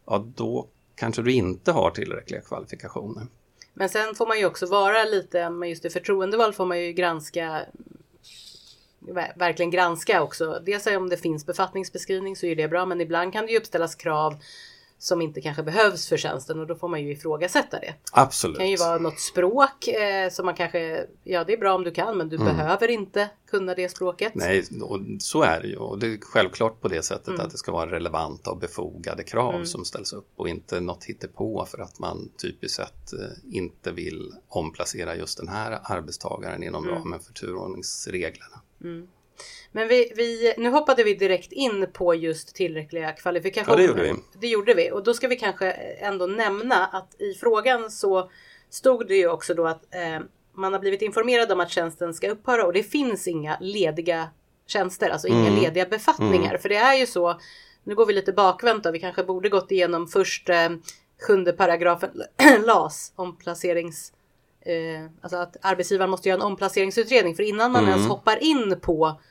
Ja, 0.06 0.26
då 0.36 0.68
kanske 0.96 1.22
du 1.22 1.32
inte 1.32 1.72
har 1.72 1.92
tillräckliga 1.92 2.42
kvalifikationer. 2.42 3.28
Men 3.74 3.90
sen 3.90 4.16
får 4.16 4.28
man 4.28 4.40
ju 4.40 4.46
också 4.46 4.66
vara 4.66 5.04
lite, 5.04 5.50
men 5.50 5.70
just 5.70 5.86
i 5.86 5.90
förtroendeval 5.90 6.54
får 6.54 6.66
man 6.66 6.82
ju 6.82 6.94
granska 6.94 7.62
ver- 9.00 9.34
verkligen 9.36 9.72
granska 9.72 10.24
också. 10.24 10.62
Dels 10.66 10.88
om 10.88 11.10
det 11.10 11.18
finns 11.18 11.46
befattningsbeskrivning 11.46 12.36
så 12.36 12.46
är 12.46 12.56
det 12.56 12.68
bra, 12.68 12.86
men 12.86 13.02
ibland 13.02 13.34
kan 13.34 13.46
det 13.46 13.52
ju 13.52 13.58
uppställas 13.58 13.96
krav 13.96 14.36
som 15.02 15.22
inte 15.22 15.42
kanske 15.42 15.64
behövs 15.64 16.08
för 16.10 16.18
tjänsten 16.18 16.60
och 16.60 16.68
då 16.68 16.76
får 16.76 16.88
man 16.88 17.02
ju 17.02 17.12
ifrågasätta 17.12 17.80
det. 17.80 17.94
Absolut. 18.12 18.58
Det 18.58 18.64
kan 18.64 18.70
ju 18.70 18.78
vara 18.78 18.98
något 18.98 19.20
språk 19.20 19.88
eh, 19.88 20.30
som 20.30 20.46
man 20.46 20.56
kanske, 20.56 21.06
ja 21.24 21.44
det 21.44 21.54
är 21.54 21.58
bra 21.58 21.74
om 21.76 21.84
du 21.84 21.92
kan 21.92 22.18
men 22.18 22.30
du 22.30 22.38
behöver 22.38 22.88
inte 22.92 23.30
kunna 23.50 23.74
det 23.76 23.90
språket. 23.90 24.36
Mm. 24.36 24.48
Nej, 24.48 24.66
och 24.82 25.00
så 25.20 25.42
är 25.44 25.62
det 25.62 25.68
ju. 25.68 25.76
Och 25.76 26.00
det 26.00 26.08
är 26.08 26.18
självklart 26.22 26.82
på 26.82 26.88
det 26.88 27.04
sättet 27.04 27.28
Mm. 27.28 27.42
att 27.42 27.52
det 27.52 27.58
ska 27.58 27.72
vara 27.72 27.92
relevanta 27.92 28.52
och 28.52 28.58
befogade 28.58 29.24
krav 29.24 29.64
som 29.66 29.86
ställs 29.86 30.14
upp 30.14 30.28
och 30.36 30.50
inte 30.50 30.80
något 30.80 31.04
hittepå 31.04 31.66
för 31.66 31.78
att 31.82 32.00
man 32.00 32.30
typiskt 32.42 32.76
sett 32.78 33.14
eh, 33.14 33.20
inte 33.56 33.92
vill 33.92 34.34
omplacera 34.48 35.16
just 35.16 35.38
den 35.38 35.48
här 35.48 35.80
arbetstagaren 35.84 36.64
inom 36.64 36.84
Mm. 36.84 36.96
ramen 36.96 37.20
för 37.20 37.34
turordningsreglerna. 37.34 38.62
Men 39.72 39.88
vi, 39.88 40.12
vi, 40.16 40.54
nu 40.58 40.70
hoppade 40.70 41.04
vi 41.04 41.14
direkt 41.14 41.52
in 41.52 41.88
på 41.94 42.16
just 42.16 42.56
tillräckliga 42.56 43.12
kvalifikationer. 43.12 43.78
Ja, 43.78 43.82
det 43.82 43.88
gjorde 43.88 44.04
vi. 44.04 44.14
Det 44.40 44.48
gjorde 44.48 44.74
vi 44.74 44.92
och 44.92 45.04
då 45.04 45.14
ska 45.14 45.28
vi 45.28 45.36
kanske 45.36 45.72
ändå 45.72 46.26
nämna 46.26 46.86
att 46.86 47.22
i 47.22 47.34
frågan 47.34 47.92
så 47.92 48.30
stod 48.70 49.08
det 49.08 49.16
ju 49.16 49.28
också 49.30 49.54
då 49.54 49.68
att 49.68 49.96
eh, 49.96 50.20
man 50.54 50.74
har 50.74 50.80
blivit 50.80 51.02
informerad 51.02 51.52
om 51.52 51.60
att 51.60 51.72
tjänsten 51.72 52.14
ska 52.14 52.30
upphöra 52.30 52.66
och 52.66 52.74
det 52.74 52.84
finns 52.84 53.28
inga 53.28 53.58
lediga 53.60 54.30
tjänster, 54.68 55.10
alltså 55.10 55.28
inga 55.28 55.48
Mm. 55.48 55.62
lediga 55.64 55.86
befattningar. 55.86 56.58
För 56.58 56.70
det 56.70 56.76
är 56.76 56.94
ju 56.96 57.06
så, 57.06 57.40
nu 57.84 57.96
går 57.96 58.06
vi 58.06 58.14
lite 58.14 58.34
bakvänt 58.34 58.84
då, 58.84 58.92
vi 58.92 59.00
kanske 59.00 59.24
borde 59.24 59.50
gått 59.50 59.72
igenom 59.72 60.08
först 60.08 60.50
eh, 60.50 60.70
sjunde 61.28 61.54
paragrafen 61.54 62.10
LAS, 62.66 63.14
omplacerings... 63.16 64.14
Eh, 64.66 65.06
alltså 65.22 65.38
att 65.38 65.58
arbetsgivaren 65.62 66.10
måste 66.12 66.30
göra 66.30 66.40
en 66.40 66.46
omplaceringsutredning 66.46 67.36
för 67.36 67.44
innan 67.44 67.72
man 67.72 67.84
Mm. 67.84 67.94
ens 67.96 68.10
hoppar 68.12 68.44
in 68.44 68.80
på 68.82 69.22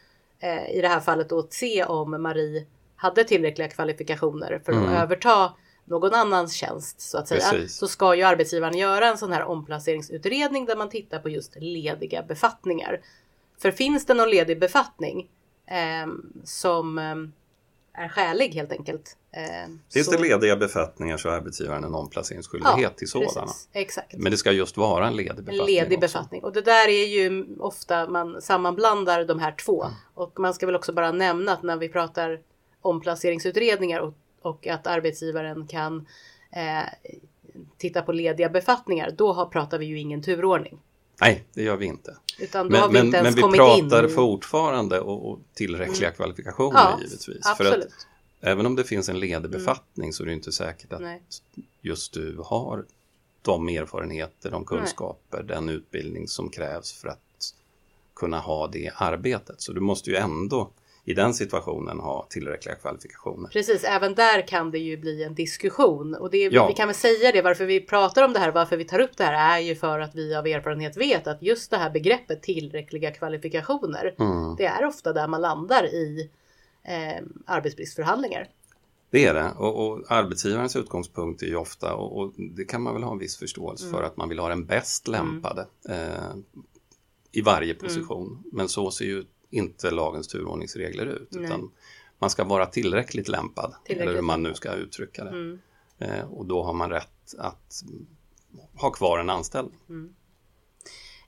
eh, 0.41 0.71
i 0.71 0.81
det 0.81 0.89
här 0.89 1.01
fallet 1.01 1.33
att 1.33 1.53
se 1.53 1.85
om 1.85 2.23
Marie 2.23 2.67
hade 2.97 3.25
tillräckliga 3.25 3.69
kvalifikationer 3.69 4.63
för 4.65 4.73
att 4.73 4.79
Mm. 4.79 4.93
överta 4.95 5.53
någon 5.85 6.15
annans 6.15 6.55
tjänst 6.55 7.01
så 7.01 7.19
att 7.19 7.29
säga. 7.29 7.41
Precis. 7.51 7.77
Så 7.77 7.89
ska 7.89 8.15
ju 8.15 8.23
arbetsgivaren 8.23 8.79
göra 8.79 9.07
en 9.07 9.19
sån 9.19 9.33
här 9.33 9.45
omplaceringsutredning 9.45 10.65
där 10.65 10.77
man 10.77 10.89
tittar 10.89 11.19
på 11.19 11.29
just 11.29 11.57
lediga 11.57 12.23
befattningar. 12.23 13.01
För 13.59 13.71
finns 13.71 14.07
det 14.07 14.15
någon 14.15 14.31
ledig 14.31 14.61
befattning 14.61 15.29
ehm, 15.67 16.33
som 16.45 16.99
ehm, 16.99 17.33
är 18.05 18.09
skälig 18.09 18.55
helt 18.55 18.73
enkelt. 18.73 19.17
ehm, 19.33 19.81
Finns 19.93 20.07
så- 20.07 20.13
det 20.13 20.19
lediga 20.19 20.57
befattningar 20.57 21.17
så 21.17 21.29
har 21.29 21.37
arbetsgivaren 21.37 21.85
en 21.85 21.95
omplaceringsskyldighet 21.95 22.97
till 22.97 23.09
sådana. 23.09 23.47
precis, 23.47 23.69
exakt. 23.73 24.15
Men 24.17 24.31
det 24.33 24.37
ska 24.39 24.53
just 24.53 24.77
vara 24.77 25.07
en 25.07 25.17
ledig 25.17 25.31
En 25.39 25.45
befattning. 25.45 25.67
ledig 25.67 25.99
också. 25.99 26.01
befattning. 26.01 26.45
Och 26.45 26.53
det 26.53 26.61
där 26.61 26.89
är 26.89 27.07
ju 27.07 27.47
ofta 27.59 28.09
man 28.09 28.43
sammanblandar 28.43 29.25
de 29.25 29.39
här 29.39 29.53
två. 29.53 29.85
Mm. 29.85 29.95
Och 30.15 30.41
man 30.41 30.55
ska 30.55 30.67
väl 30.67 30.77
också 30.77 30.93
bara 30.93 31.13
nämna 31.13 31.53
att 31.53 31.63
när 31.63 31.77
vi 31.77 31.89
pratar 31.89 32.41
omplaceringsutredningar 32.81 34.01
och, 34.01 34.15
och 34.43 34.67
att 34.67 34.87
arbetsgivaren 34.87 35.67
kan 35.67 36.07
eh, 36.53 36.83
titta 37.79 38.03
på 38.03 38.13
lediga 38.13 38.49
befattningar. 38.49 39.11
Då 39.19 39.33
har, 39.33 39.47
pratar 39.47 39.79
vi 39.79 39.87
ju 39.87 39.99
ingen 39.99 40.23
turordning. 40.23 40.79
Nej, 41.21 41.45
det 41.55 41.63
gör 41.63 41.77
vi 41.77 41.87
inte. 41.87 42.17
Utan 42.39 42.69
då 42.69 42.77
har 42.77 42.89
Men, 42.89 42.93
vi 42.93 42.99
men, 42.99 43.07
inte 43.07 43.19
ens 43.19 43.37
men 43.37 43.51
vi 43.51 43.59
pratar 43.59 44.05
in. 44.05 44.11
fortfarande 44.11 45.01
och, 45.01 45.31
och 45.31 45.39
tillräckliga 45.55 46.11
kvalifikationer 46.11 46.79
Ja, 46.81 46.99
givetvis. 47.03 47.27
För 47.43 47.51
absolut. 47.51 47.85
att 47.85 48.07
även 48.41 48.67
om 48.67 48.77
det 48.77 48.85
finns 48.85 49.09
en 49.09 49.21
ledig 49.21 49.51
befattning 49.51 50.13
så 50.13 50.23
är 50.23 50.27
det 50.27 50.33
inte 50.33 50.53
säkert 50.53 50.93
att 50.93 51.01
Nej. 51.01 51.23
just 51.81 52.13
du 52.13 52.39
har 52.45 52.85
de 53.43 53.69
erfarenheter, 53.69 54.51
de 54.51 54.65
kunskaper, 54.65 55.43
den 55.43 55.69
utbildning 55.69 56.29
som 56.29 56.49
krävs 56.51 56.93
för 56.93 57.09
att 57.09 57.55
kunna 58.15 58.39
ha 58.39 58.67
det 58.67 58.91
arbetet. 58.97 59.61
Så 59.61 59.73
du 59.73 59.81
måste 59.81 60.11
ju 60.11 60.17
ändå 60.17 60.71
i 61.05 61.15
den 61.15 61.35
situationen 61.35 62.01
ha 62.01 62.27
tillräckliga 62.31 62.75
kvalifikationer. 62.75 63.49
Precis, 63.49 63.85
även 63.85 64.15
där 64.15 64.47
kan 64.49 64.71
det 64.71 64.79
ju 64.79 64.97
bli 64.97 65.25
en 65.25 65.35
diskussion. 65.35 66.15
Och 66.15 66.31
det, 66.31 66.39
Ja. 66.39 66.67
vi 66.69 66.75
kan 66.75 66.89
väl 66.89 66.95
säga 66.95 67.33
det, 67.33 67.43
varför 67.43 67.65
vi 67.67 67.81
pratar 67.81 68.25
om 68.25 68.33
det 68.33 68.39
här, 68.39 68.53
varför 68.53 68.77
vi 68.77 68.85
tar 68.85 68.99
upp 69.01 69.17
det 69.17 69.25
här 69.25 69.59
är 69.59 69.63
ju 69.63 69.75
för 69.75 69.99
att 70.01 70.15
vi 70.15 70.35
av 70.35 70.47
erfarenhet 70.47 70.97
vet 70.97 71.27
att 71.27 71.43
just 71.43 71.71
det 71.71 71.77
här 71.77 71.91
begreppet 71.91 72.43
tillräckliga 72.43 73.11
kvalifikationer, 73.11 74.15
Mm. 74.19 74.57
det 74.57 74.65
är 74.67 74.85
ofta 74.87 75.13
där 75.13 75.29
man 75.29 75.41
landar 75.41 75.85
i 75.85 76.31
eh, 76.83 77.25
arbetsbristförhandlingar. 77.47 78.49
Det 79.11 79.25
är 79.25 79.35
det 79.35 79.51
och, 79.59 79.87
och 79.89 80.05
arbetsgivarens 80.13 80.77
utgångspunkt 80.77 81.43
är 81.43 81.47
ju 81.47 81.57
ofta 81.57 81.95
och, 81.95 82.19
och 82.19 82.33
det 82.37 82.65
kan 82.65 82.83
man 82.83 82.95
väl 82.95 83.03
ha 83.03 83.13
en 83.13 83.19
viss 83.19 83.37
förståelse 83.37 83.85
Mm. 83.87 83.97
för 83.99 84.03
att 84.07 84.17
man 84.17 84.29
vill 84.29 84.39
ha 84.39 84.49
den 84.49 84.67
bäst 84.67 85.09
lämpade 85.09 85.67
eh, 85.89 86.35
i 87.33 87.41
varje 87.41 87.75
position. 87.75 88.43
Men 88.53 88.69
så 88.69 88.91
ser 88.91 89.05
ju 89.05 89.25
inte 89.51 89.91
lagens 89.91 90.29
turordningsregler 90.29 91.07
ut 91.07 91.29
Nej. 91.31 91.45
utan 91.45 91.71
man 92.19 92.31
ska 92.31 92.45
vara 92.45 92.67
tillräckligt 92.67 93.29
lämpad 93.29 93.75
Tillräckligt 93.85 94.03
eller 94.03 94.15
hur 94.15 94.23
man 94.23 94.43
nu 94.43 94.55
ska 94.55 94.73
uttrycka 94.73 95.25
det. 95.25 95.31
Mm. 95.31 95.59
Eh, 95.99 96.25
och 96.33 96.47
då 96.47 96.63
har 96.63 96.73
man 96.73 96.91
rätt 96.91 97.35
att 97.39 97.83
ha 98.75 98.91
kvar 98.91 99.19
en 99.19 99.31
anställning. 99.31 99.79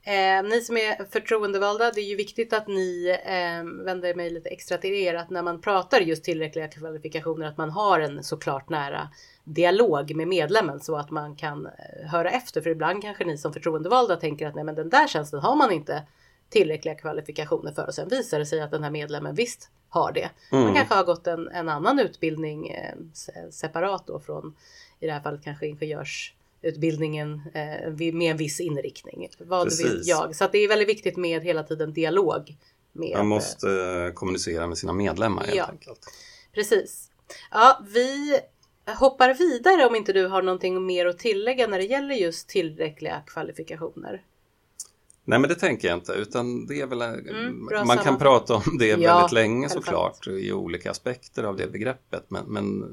Eh, 0.05 0.43
ni 0.43 0.61
som 0.61 0.77
är 0.77 1.05
förtroendevalda, 1.05 1.91
det 1.91 2.01
är 2.01 2.05
ju 2.05 2.17
viktigt 2.17 2.53
att 2.53 2.69
ni 2.69 3.19
eh, 3.25 3.85
vänder 3.85 4.15
mig 4.15 4.31
lite 4.31 4.49
extra 4.49 4.79
till 4.79 4.95
er 4.95 5.15
att 5.15 5.31
när 5.31 5.43
man 5.43 5.61
pratar 5.61 6.01
just 6.01 6.25
tillräckliga 6.25 6.69
kvalifikationer 6.69 7.47
att 7.47 7.57
man 7.57 7.71
har 7.71 8.01
en 8.01 8.23
såklart 8.25 8.69
nära 8.69 9.09
dialog 9.45 10.17
med 10.17 10.29
medlemmen 10.29 10.81
så 10.81 10.97
att 10.97 11.11
man 11.11 11.37
kan 11.37 11.67
eh, 11.67 12.09
höra 12.11 12.31
efter. 12.31 12.61
För 12.61 12.71
ibland 12.71 13.03
kanske 13.03 13.25
ni 13.25 13.39
som 13.39 13.53
förtroendevalda 13.53 14.17
tänker 14.17 14.47
att 14.47 14.55
nej 14.55 14.65
men 14.65 14.75
den 14.75 14.91
där 14.91 15.07
tjänsten 15.07 15.41
har 15.41 15.57
man 15.57 15.73
inte 15.73 16.03
tillräckliga 16.53 16.95
kvalifikationer 16.95 17.73
för 17.73 17.87
och 17.87 17.95
sen 17.95 18.09
visar 18.09 18.39
det 18.39 18.47
sig 18.47 18.61
att 18.61 18.71
den 18.71 18.83
här 18.83 18.91
medlemmen 18.91 19.35
visst 19.35 19.71
har 19.89 20.13
det. 20.13 20.31
Man 20.51 20.63
Mm. 20.63 20.75
kanske 20.75 20.95
har 20.95 21.05
gått 21.05 21.27
en, 21.27 21.49
en 21.49 21.69
annan 21.69 21.99
utbildning 21.99 22.69
eh, 22.69 22.95
se- 23.15 23.53
separat 23.53 24.07
då 24.07 24.21
från 24.21 24.57
i 25.01 25.07
det 25.07 25.13
här 25.13 25.21
fallet 25.21 25.45
kanske 25.45 25.67
ingenjörsutbildningen 25.67 27.43
eh, 27.55 28.13
med 28.15 28.31
en 28.31 28.37
viss 28.37 28.61
inriktning. 28.61 29.29
Vad 29.39 29.59
vet 29.65 29.79
Precis. 29.79 30.07
jag? 30.09 30.37
Så 30.37 30.49
det 30.53 30.59
är 30.59 30.69
väldigt 30.69 30.89
viktigt 30.89 31.17
med 31.17 31.43
hela 31.43 31.63
tiden 31.63 31.93
dialog. 31.93 32.57
Med, 32.93 33.17
Man 33.17 33.27
måste 33.29 33.69
eh, 33.71 34.13
kommunicera 34.15 34.67
med 34.67 34.79
sina 34.79 34.93
medlemmar 34.93 35.43
helt 35.45 35.57
Ja. 35.57 35.65
enkelt. 35.65 36.01
Precis. 36.55 37.11
Ja, 37.51 37.81
vi 37.95 38.39
hoppar 38.99 39.35
vidare 39.35 39.87
om 39.87 39.95
inte 39.97 40.13
du 40.13 40.27
har 40.27 40.43
någonting 40.43 40.87
mer 40.87 41.07
att 41.07 41.19
tillägga 41.19 41.67
när 41.67 41.79
det 41.79 41.85
gäller 41.85 42.15
just 42.15 42.49
tillräckliga 42.49 43.23
kvalifikationer. 43.27 44.23
Nej 45.25 45.39
men 45.39 45.49
det 45.49 45.55
tänker 45.55 45.89
jag 45.89 45.97
inte 45.99 46.13
utan 46.13 46.67
det 46.67 46.81
är 46.81 46.87
väl, 46.87 47.03
Mm, 47.03 47.69
man 47.87 47.99
kan 47.99 48.19
prata 48.19 48.55
om 48.55 48.79
det 48.79 48.87
Ja, 48.87 48.97
väldigt 49.17 49.33
länge 49.33 49.69
såklart 49.69 50.27
i 50.27 50.53
olika 50.53 50.91
aspekter 50.91 51.45
av 51.45 51.57
det 51.57 51.67
begreppet 51.73 52.25
men, 52.29 52.45
men 52.47 52.85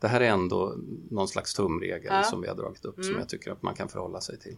det 0.00 0.08
här 0.08 0.20
är 0.20 0.28
ändå 0.28 0.74
någon 1.10 1.28
slags 1.28 1.54
tumregel 1.54 2.12
Ja. 2.12 2.22
som 2.22 2.40
vi 2.42 2.48
har 2.48 2.54
dragit 2.54 2.84
upp 2.84 2.94
som 2.94 3.04
Mm. 3.04 3.18
jag 3.18 3.28
tycker 3.28 3.52
att 3.52 3.62
man 3.62 3.74
kan 3.74 3.88
förhålla 3.88 4.20
sig 4.20 4.38
till. 4.38 4.56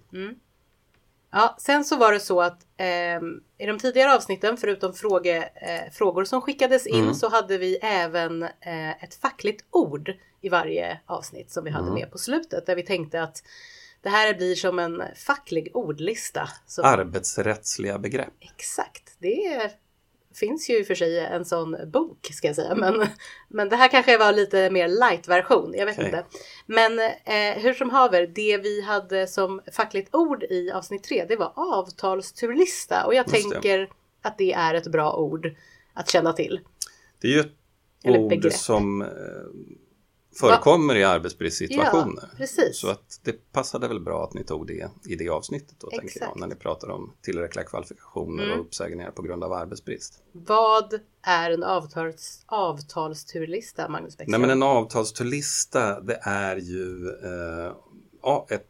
Ja, 1.32 1.56
sen 1.58 1.84
så 1.84 1.96
var 1.96 2.12
det 2.12 2.20
så 2.20 2.40
att 2.40 2.66
ehm, 2.76 3.40
i 3.58 3.66
de 3.66 3.78
tidigare 3.78 4.14
avsnitten, 4.14 4.56
förutom 4.56 4.92
fråge, 4.94 5.36
eh, 5.54 5.92
frågor 5.92 6.24
som 6.24 6.40
skickades 6.42 6.86
in, 6.86 7.02
Mm. 7.02 7.14
så 7.14 7.28
hade 7.28 7.58
vi 7.58 7.76
även 7.82 8.42
eh, 8.42 9.04
ett 9.04 9.14
fackligt 9.14 9.64
ord 9.70 10.12
i 10.40 10.48
varje 10.48 11.00
avsnitt 11.06 11.50
som 11.50 11.64
vi 11.64 11.70
hade 11.70 11.86
Mm. 11.88 11.94
med 11.94 12.10
på 12.10 12.18
slutet, 12.18 12.66
där 12.66 12.76
vi 12.76 12.82
tänkte 12.82 13.22
att 13.22 13.42
det 14.02 14.08
här 14.08 14.34
blir 14.34 14.54
som 14.54 14.78
en 14.78 15.02
facklig 15.16 15.70
ordlista. 15.74 16.48
Så, 16.66 16.82
Arbetsrättsliga 16.82 17.98
begrepp. 17.98 18.32
Exakt, 18.40 19.16
det 19.18 19.46
är, 19.46 19.70
finns 20.34 20.70
ju 20.70 20.78
i 20.78 20.82
och 20.82 20.86
för 20.86 20.94
sig 20.94 21.18
en 21.18 21.44
sån 21.44 21.76
bok 21.90 22.28
ska 22.32 22.46
jag 22.46 22.56
säga, 22.56 22.74
men, 22.74 23.06
men 23.48 23.68
det 23.68 23.76
här 23.76 23.88
kanske 23.88 24.18
var 24.18 24.32
lite 24.32 24.70
mer 24.70 24.88
light-version, 24.88 25.74
jag 25.76 25.86
vet 25.86 25.98
Okej. 25.98 26.06
inte. 26.06 26.24
Men 26.66 26.98
eh, 27.24 27.62
hur 27.62 27.74
som 27.74 27.90
haver, 27.90 28.26
det 28.26 28.58
vi 28.58 28.80
hade 28.82 29.26
som 29.26 29.60
fackligt 29.72 30.14
ord 30.14 30.42
i 30.42 30.70
avsnitt 30.70 31.04
tre, 31.04 31.24
det 31.28 31.36
var 31.36 31.52
avtalsturlista 31.56 33.06
och 33.06 33.14
jag 33.14 33.26
Just 33.28 33.34
det. 33.48 33.50
tänker 33.52 33.88
att 34.22 34.38
det 34.38 34.52
är 34.52 34.74
ett 34.74 34.86
bra 34.92 35.16
ord 35.16 35.54
att 35.94 36.10
känna 36.10 36.32
till. 36.32 36.60
Det 37.20 37.28
är 37.28 37.32
ju 37.32 37.40
ett 37.40 37.52
Eller 38.04 38.18
ord 38.18 38.30
begrepp. 38.30 38.52
som 38.52 39.04
förekommer 40.34 40.94
i 40.94 41.04
arbetsbristsituationer. 41.04 42.22
Ja, 42.22 42.36
precis. 42.36 42.78
Så 42.78 42.88
att 42.88 43.20
det 43.22 43.52
passade 43.52 43.88
väl 43.88 44.00
bra 44.00 44.24
att 44.24 44.34
ni 44.34 44.44
tog 44.44 44.66
det 44.66 44.90
i 45.08 45.16
det 45.16 45.28
avsnittet 45.28 45.74
då, 45.78 45.90
tänker 45.90 46.06
Exakt. 46.06 46.26
jag, 46.34 46.40
när 46.40 46.46
ni 46.46 46.54
pratar 46.54 46.88
om 46.90 47.12
tillräckliga 47.22 47.64
kvalifikationer 47.64 48.44
Mm. 48.44 48.58
och 48.58 48.66
uppsägningar 48.66 49.10
på 49.10 49.22
grund 49.22 49.44
av 49.44 49.52
arbetsbrist. 49.52 50.22
Vad 50.32 51.00
är 51.22 51.50
en 51.50 51.62
avtals, 51.64 52.42
avtalsturlista, 52.46 53.88
Magnus 53.88 54.16
Bäckström? 54.16 54.40
Nej 54.40 54.40
men 54.40 54.50
en 54.50 54.62
avtalsturlista 54.62 56.00
det 56.00 56.18
är 56.22 56.56
ju 56.56 57.08
eh, 57.08 57.72
ja, 58.22 58.46
ett, 58.50 58.68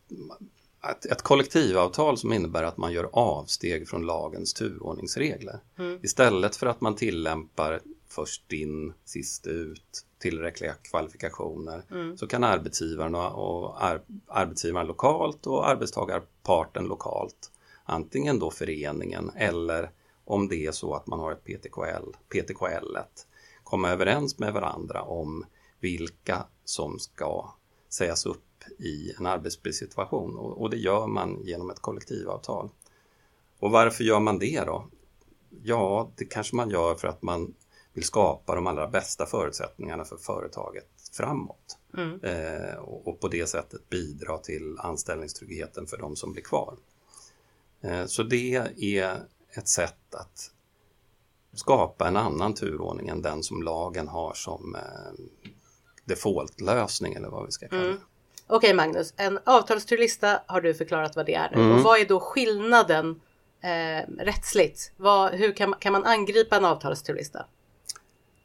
ett, 0.91 1.07
ett 1.07 1.23
kollektivavtal 1.23 2.19
som 2.19 2.33
innebär 2.33 2.63
att 2.63 2.77
man 2.77 2.93
gör 2.93 3.09
avsteg 3.13 3.89
från 3.89 4.07
lagens 4.07 4.55
turordningsregler. 4.55 5.61
Mm. 5.79 5.99
Istället 6.03 6.57
för 6.57 6.67
att 6.67 6.81
man 6.81 6.97
tillämpar 6.97 7.81
först 8.09 8.53
in, 8.53 8.93
sist 9.05 9.47
ut, 9.47 10.05
tillräckliga 10.21 10.75
kvalifikationer 10.75 11.83
Mm. 11.91 12.17
så 12.17 12.27
kan 12.27 12.45
arbetsgivaren 12.45 13.15
och, 13.15 13.85
ar, 13.85 14.03
arbetsgivaren 14.27 14.87
lokalt 14.87 15.47
och 15.47 15.69
arbetstagarparten 15.69 16.85
lokalt 16.85 17.51
antingen 17.85 18.39
då 18.39 18.51
föreningen 18.51 19.31
eller 19.37 19.91
om 20.25 20.49
det 20.49 20.67
är 20.67 20.73
så 20.73 20.95
att 20.95 21.07
man 21.07 21.21
har 21.21 21.33
ett 21.33 21.45
PTKL, 21.45 22.11
PTKL 22.29 22.97
komma 23.65 23.91
överens 23.91 24.39
med 24.39 24.53
varandra 24.53 25.03
om 25.03 25.45
vilka 25.81 26.47
som 26.65 26.99
ska 26.99 27.55
sägas 27.89 28.27
upp 28.27 28.65
i 28.79 29.13
en 29.19 29.27
arbetsbristsituation 29.27 30.39
och, 30.39 30.61
och 30.61 30.71
det 30.71 30.77
gör 30.77 31.07
man 31.07 31.41
genom 31.45 31.71
ett 31.71 31.81
kollektivavtal. 31.81 32.71
Och 33.59 33.71
varför 33.71 34.05
gör 34.05 34.21
man 34.21 34.39
det 34.39 34.65
då? 34.67 34.87
Ja, 35.63 36.11
det 36.17 36.25
kanske 36.25 36.57
man 36.57 36.71
gör 36.71 36.95
för 36.95 37.09
att 37.09 37.23
man 37.23 37.55
vill 37.93 38.05
skapa 38.05 38.55
de 38.55 38.67
allra 38.67 38.89
bästa 38.89 39.27
förutsättningarna 39.27 40.05
för 40.05 40.17
företaget 40.17 40.87
framåt. 41.13 41.79
Mm. 41.97 42.21
Eh, 42.23 42.75
och, 42.75 43.09
och, 43.09 43.21
på 43.21 43.29
det 43.29 43.47
sättet 43.47 43.89
bidra 43.89 44.39
till 44.39 44.77
anställningstryggheten 44.79 45.87
för 45.87 45.97
de 45.97 46.17
som 46.17 46.33
blir 46.33 46.43
kvar. 46.43 46.77
Eh, 47.81 48.07
så 48.07 48.23
det 48.23 48.55
är 48.77 49.23
ett 49.53 49.69
sätt 49.69 50.15
att 50.15 50.51
skapa 51.55 52.09
en 52.09 52.17
annan 52.17 52.55
turordning 52.55 53.09
än 53.09 53.23
den 53.23 53.43
som 53.43 53.63
lagen 53.63 54.09
har 54.09 54.35
som 54.35 54.75
eh, 54.75 55.25
defaultlösning 56.05 57.15
eller 57.15 57.29
vad 57.29 57.47
vi 57.47 57.53
ska 57.53 57.69
kalla 57.69 57.83
det. 57.83 57.89
Mm. 57.89 58.01
Okej 58.47 58.57
okay, 58.57 58.75
Magnus, 58.75 59.15
en 59.17 59.39
avtalsturlista 59.45 60.43
har 60.47 60.61
du 60.61 60.75
förklarat 60.75 61.17
vad 61.17 61.27
det 61.27 61.35
är 61.35 61.51
nu. 61.51 61.63
Mm. 61.63 61.73
Och 61.73 61.83
vad 61.83 62.01
är 62.01 62.05
då 62.05 62.21
skillnaden 62.21 63.21
eh, 63.61 64.09
rättsligt? 64.19 64.93
Vad, 64.97 65.33
hur 65.33 65.53
kan, 65.53 65.75
kan 65.79 65.93
man 65.93 66.05
angripa 66.05 66.57
en 66.57 66.65
avtalsturlista? 66.65 67.47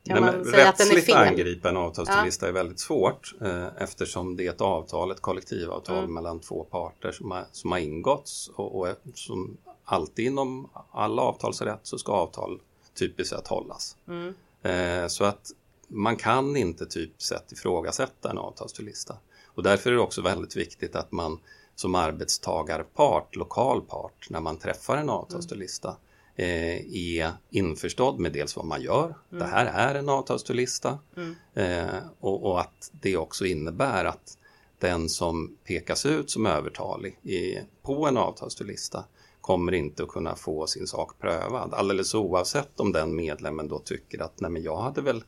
Kan 0.05 0.23
Nej, 0.23 0.35
man 0.35 0.45
säga 0.45 0.69
att 0.69 0.77
den 0.77 0.91
är 0.91 1.01
fel? 1.01 1.15
angripa 1.15 1.69
en 1.69 1.77
avtalsturlista 1.77 2.45
ja. 2.45 2.49
är 2.49 2.53
väldigt 2.53 2.79
svårt 2.79 3.35
eh, 3.41 3.67
eftersom 3.77 4.35
det 4.35 4.45
är 4.45 4.49
ett 4.49 4.61
avtal, 4.61 5.11
ett 5.11 5.21
kollektivavtal 5.21 5.97
mm. 5.97 6.13
mellan 6.13 6.39
två 6.39 6.63
parter 6.63 7.11
som 7.11 7.31
har, 7.31 7.45
som 7.51 7.71
har 7.71 7.79
ingåtts 7.79 8.47
och, 8.55 8.79
och 8.79 8.87
som 9.13 9.57
alltid 9.83 10.25
inom 10.25 10.69
all 10.91 11.19
avtalsrätt 11.19 11.79
så 11.83 11.97
ska 11.97 12.11
avtal 12.11 12.59
typiskt 12.93 13.35
sett 13.35 13.47
hållas. 13.47 13.97
Mm. 14.07 14.33
Eh, 14.63 15.07
så 15.07 15.23
att 15.23 15.51
man 15.87 16.15
kan 16.15 16.57
inte 16.57 16.85
typiskt 16.85 17.21
sett 17.21 17.51
ifrågasätta 17.51 18.29
en 18.29 18.37
avtalsturlista. 18.37 19.17
Och 19.45 19.63
därför 19.63 19.91
är 19.91 19.95
det 19.95 20.01
också 20.01 20.21
väldigt 20.21 20.55
viktigt 20.55 20.95
att 20.95 21.11
man 21.11 21.39
som 21.75 21.95
arbetstagarpart, 21.95 23.35
lokal 23.35 23.81
part, 23.81 24.29
när 24.29 24.39
man 24.39 24.57
träffar 24.57 24.97
en 24.97 25.09
avtalsturlista 25.09 25.89
eh, 25.89 25.95
är 26.35 27.31
införstådd 27.49 28.19
med 28.19 28.31
dels 28.31 28.55
vad 28.55 28.65
man 28.65 28.81
gör. 28.81 29.05
Mm. 29.05 29.15
Det 29.29 29.45
här 29.45 29.65
är 29.65 29.95
en 29.95 30.09
avtalsturlista 30.09 30.99
mm. 31.17 31.35
eh, 31.53 31.99
och, 32.19 32.45
och, 32.45 32.59
att 32.59 32.91
det 32.91 33.17
också 33.17 33.45
innebär 33.45 34.05
att 34.05 34.37
den 34.79 35.09
som 35.09 35.57
pekas 35.67 36.05
ut 36.05 36.29
som 36.29 36.45
övertalig 36.45 37.19
i, 37.23 37.59
på 37.81 38.07
en 38.07 38.17
avtalsturlista 38.17 39.03
kommer 39.41 39.71
inte 39.71 40.03
att 40.03 40.09
kunna 40.09 40.35
få 40.35 40.67
sin 40.67 40.87
sak 40.87 41.19
prövad 41.19 41.73
alldeles 41.73 42.15
oavsett 42.15 42.79
om 42.79 42.91
den 42.91 43.15
medlemmen 43.15 43.67
då 43.67 43.79
tycker 43.79 44.21
att 44.21 44.39
nej 44.39 44.51
men 44.51 44.63
jag 44.63 44.77
hade 44.77 45.01
väl 45.01 45.23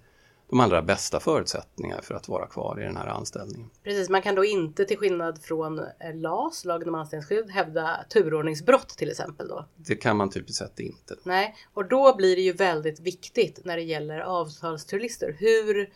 de 0.50 0.60
allra 0.60 0.82
bästa 0.82 1.20
förutsättningar 1.20 2.01
för 2.01 2.16
att 2.16 2.27
vara 2.27 2.48
kvar 2.48 2.82
i 2.82 2.84
den 2.84 2.98
här 2.98 3.08
anställningen. 3.08 3.70
Precis, 3.84 4.10
man 4.10 4.22
kan 4.22 4.36
då 4.36 4.46
inte 4.46 4.86
till 4.86 4.98
skillnad 4.98 5.42
från 5.42 5.80
eh, 5.80 6.16
LAS, 6.16 6.66
lagen 6.66 6.89
om 6.89 6.96
anställningsskydd, 6.96 7.50
hävda 7.50 8.06
turordningsbrott 8.10 8.89
till 8.89 9.10
exempel 9.10 9.48
då? 9.48 9.66
Det 9.75 9.96
kan 9.96 10.18
man 10.18 10.30
typiskt 10.30 10.58
sett 10.58 10.80
inte. 10.80 11.16
Nej, 11.24 11.56
och 11.74 11.86
då 11.86 12.16
blir 12.16 12.36
det 12.36 12.42
ju 12.42 12.54
väldigt 12.54 13.00
viktigt 13.00 13.66
när 13.66 13.77
det 13.77 13.84
gäller 13.84 14.20
avtalsturlistor 14.20 15.36
hur 15.39 15.89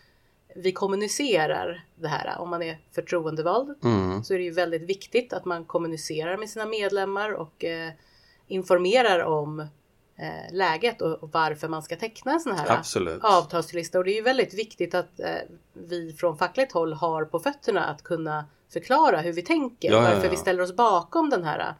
vi 0.55 0.72
kommunicerar 0.72 1.86
det 1.96 2.08
här. 2.08 2.39
Om 2.39 2.50
man 2.50 2.62
är 2.62 2.79
förtroendevald 2.91 3.75
mm. 3.84 4.24
så 4.24 4.34
är 4.34 4.38
det 4.38 4.43
ju 4.43 4.51
väldigt 4.51 4.81
viktigt 4.81 5.34
att 5.34 5.46
man 5.46 5.65
kommunicerar 5.65 6.38
med 6.38 6.50
sina 6.50 6.65
medlemmar 6.65 7.31
och 7.31 7.63
eh, 7.63 7.91
informerar 8.48 9.24
om 9.24 9.67
eh, 10.21 10.53
läget 10.53 11.01
och, 11.01 11.23
och, 11.23 11.29
varför 11.31 11.67
man 11.67 11.83
ska 11.83 11.95
teckna 11.95 12.31
en 12.31 12.39
sån 12.39 12.55
här 12.55 12.77
Absolut. 12.77 13.23
avtalslista. 13.23 13.97
Och 13.97 14.03
det 14.03 14.11
är 14.11 14.15
ju 14.15 14.21
väldigt 14.21 14.53
viktigt 14.53 14.95
att 14.95 15.19
eh, 15.19 15.35
vi 15.73 16.13
från 16.13 16.37
fackligt 16.37 16.71
håll 16.71 16.93
har 16.93 17.25
på 17.25 17.39
fötterna 17.39 17.83
att 17.83 18.03
kunna 18.03 18.45
förklara 18.69 19.21
hur 19.21 19.33
vi 19.33 19.41
tänker, 19.41 19.91
ja, 19.91 20.01
varför 20.01 20.17
ja, 20.17 20.23
ja. 20.23 20.31
vi 20.31 20.37
ställer 20.37 20.63
oss 20.63 20.75
bakom 20.75 21.29
den 21.29 21.43
här 21.43 21.73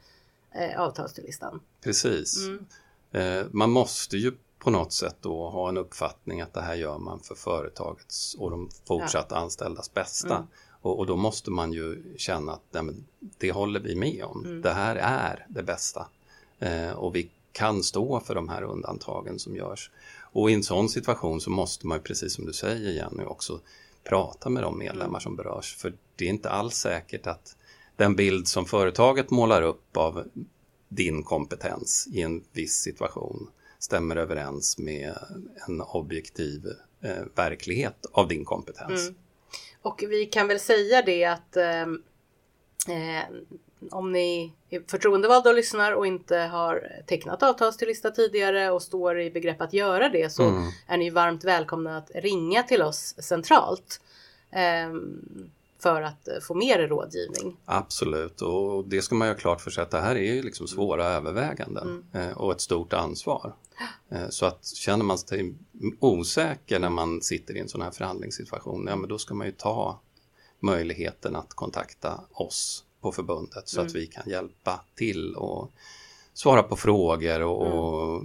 eh, 0.52 0.82
avtalslistan. 0.82 1.60
Precis. 1.84 2.38
Mm. 2.38 2.66
Eh, 3.12 3.46
man 3.52 3.72
måste 3.72 4.18
ju 4.18 4.32
på 4.60 4.70
något 4.70 4.94
sätt 4.94 5.16
då 5.22 5.50
ha 5.50 5.70
en 5.70 5.78
uppfattning 5.78 6.42
att 6.42 6.54
det 6.54 6.62
här 6.62 6.76
gör 6.76 6.98
man 6.98 7.20
för 7.20 7.36
företagets 7.36 8.36
och 8.36 8.52
de 8.52 8.70
fortsatta 8.88 9.36
anställdas 9.36 9.94
bästa. 9.94 10.36
Mm. 10.36 10.48
Och, 10.82 11.00
och, 11.00 11.06
då 11.06 11.16
måste 11.16 11.52
man 11.52 11.74
ju 11.74 12.04
känna 12.18 12.52
att 12.52 12.62
nej, 12.72 12.96
det 13.38 13.52
håller 13.52 13.80
vi 13.80 13.96
med 13.96 14.24
om. 14.24 14.46
Mm. 14.46 14.62
Det 14.62 14.74
här 14.74 14.96
är 14.96 15.46
det 15.50 15.64
bästa. 15.64 16.08
Eh, 16.60 16.92
och 16.92 17.16
vi 17.16 17.30
kan 17.52 17.84
stå 17.84 18.20
för 18.20 18.36
de 18.36 18.50
här 18.50 18.64
undantagen 18.64 19.40
som 19.40 19.56
görs. 19.56 19.92
Och 20.20 20.52
i 20.52 20.54
en 20.54 20.64
sån 20.64 20.90
situation 20.90 21.42
så 21.42 21.50
måste 21.50 21.88
man, 21.88 22.02
precis 22.02 22.34
som 22.34 22.46
du 22.46 22.54
säger 22.54 22.92
Jenny, 22.92 23.24
också 23.24 23.60
prata 24.04 24.50
med 24.50 24.64
de 24.64 24.78
medlemmar 24.78 25.20
som 25.20 25.36
berörs. 25.36 25.76
För 25.76 25.94
det 26.16 26.26
är 26.26 26.30
inte 26.30 26.50
alls 26.50 26.76
säkert 26.76 27.28
att 27.28 27.56
den 27.96 28.16
bild 28.16 28.48
som 28.48 28.66
företaget 28.66 29.30
målar 29.30 29.62
upp 29.62 29.98
av 29.98 30.24
din 30.90 31.24
kompetens 31.24 32.08
i 32.12 32.22
en 32.22 32.44
viss 32.52 32.76
situation 32.76 33.50
stämmer 33.80 34.16
överens 34.16 34.78
med 34.78 35.16
en 35.68 35.82
objektiv 35.82 36.66
eh, 37.02 37.24
verklighet 37.36 38.06
av 38.12 38.28
din 38.28 38.46
kompetens. 38.46 39.02
Mm. 39.02 39.16
Och 39.82 40.04
vi 40.10 40.26
kan 40.26 40.48
väl 40.48 40.60
säga 40.60 41.02
det 41.02 41.26
att 41.26 41.58
eh, 41.58 41.82
eh 41.82 43.24
om 43.92 44.12
ni 44.12 44.54
är 44.70 44.82
förtroendevalda 44.88 45.50
och 45.50 45.56
lyssnar 45.56 45.92
och 45.92 46.08
inte 46.08 46.38
har 46.38 46.88
tecknat 47.08 47.44
avtalsturlista 47.44 48.12
tidigare 48.12 48.72
och 48.72 48.82
står 48.82 49.20
i 49.20 49.32
begrepp 49.32 49.62
att 49.62 49.74
göra 49.74 50.10
det 50.10 50.30
så 50.34 50.44
mm. 50.44 50.70
är 50.88 50.98
ni 50.98 51.10
varmt 51.10 51.44
välkomna 51.44 51.98
att 51.98 52.12
ringa 52.16 52.64
till 52.64 52.82
oss 52.82 53.16
centralt. 53.18 54.02
Eh, 54.52 54.94
för 55.80 56.02
att 56.02 56.28
få 56.42 56.54
mer 56.54 56.88
rådgivning. 56.88 57.58
Absolut 57.66 58.42
och 58.42 58.88
det 58.88 59.02
ska 59.02 59.16
man 59.16 59.28
ju 59.28 59.34
ha 59.34 59.40
klart 59.40 59.62
för 59.62 59.72
sig 59.72 59.84
att 59.84 59.92
det 59.92 60.00
här 60.00 60.16
är 60.16 60.34
ju 60.34 60.42
liksom 60.42 60.68
svåra 60.68 61.06
överväganden 61.06 62.04
mm. 62.14 62.34
och 62.38 62.52
ett 62.52 62.62
stort 62.62 62.94
ansvar. 62.94 63.54
Eh, 64.10 64.30
så 64.30 64.46
att 64.46 64.66
känner 64.66 65.04
man 65.04 65.18
sig 65.18 65.54
osäker 66.00 66.80
när 66.80 66.90
man 66.90 67.22
sitter 67.22 67.58
i 67.58 67.60
en 67.60 67.68
sån 67.68 67.82
här 67.82 67.92
förhandlingssituation, 67.92 68.88
ja 68.88 68.96
men 68.96 69.10
då 69.10 69.18
ska 69.18 69.34
man 69.34 69.48
ju 69.48 69.54
ta 69.54 70.00
möjligheten 70.60 71.36
att 71.36 71.54
kontakta 71.54 72.22
oss 72.32 72.86
på 73.02 73.12
förbundet 73.12 73.70
så 73.70 73.80
mm. 73.80 73.88
att 73.88 73.96
vi 73.96 74.08
kan 74.08 74.30
hjälpa 74.30 74.86
till 74.96 75.36
och 75.36 75.72
svara 76.34 76.64
på 76.64 76.76
frågor 76.76 77.42
och, 77.42 77.66
mm. 77.66 77.80
och 77.80 78.24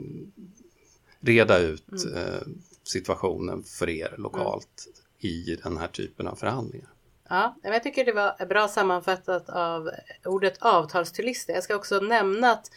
reda 1.20 1.58
ut 1.58 1.88
mm. 1.88 2.16
eh, 2.16 2.40
situationen 2.82 3.62
för 3.62 3.88
er 3.88 4.14
lokalt 4.18 4.86
i 5.18 5.56
den 5.62 5.76
här 5.76 5.88
typen 5.88 6.26
av 6.26 6.34
förhandlingar. 6.34 6.88
Ja, 7.28 7.56
jag 7.62 7.82
tycker 7.82 8.04
det 8.04 8.12
var 8.12 8.46
bra 8.46 8.68
sammanfattat 8.68 9.48
av 9.48 9.90
ordet 10.24 10.62
avtalsturlista. 10.62 11.52
Jag 11.52 11.64
ska 11.64 11.76
också 11.76 12.00
nämna 12.00 12.50
att 12.50 12.70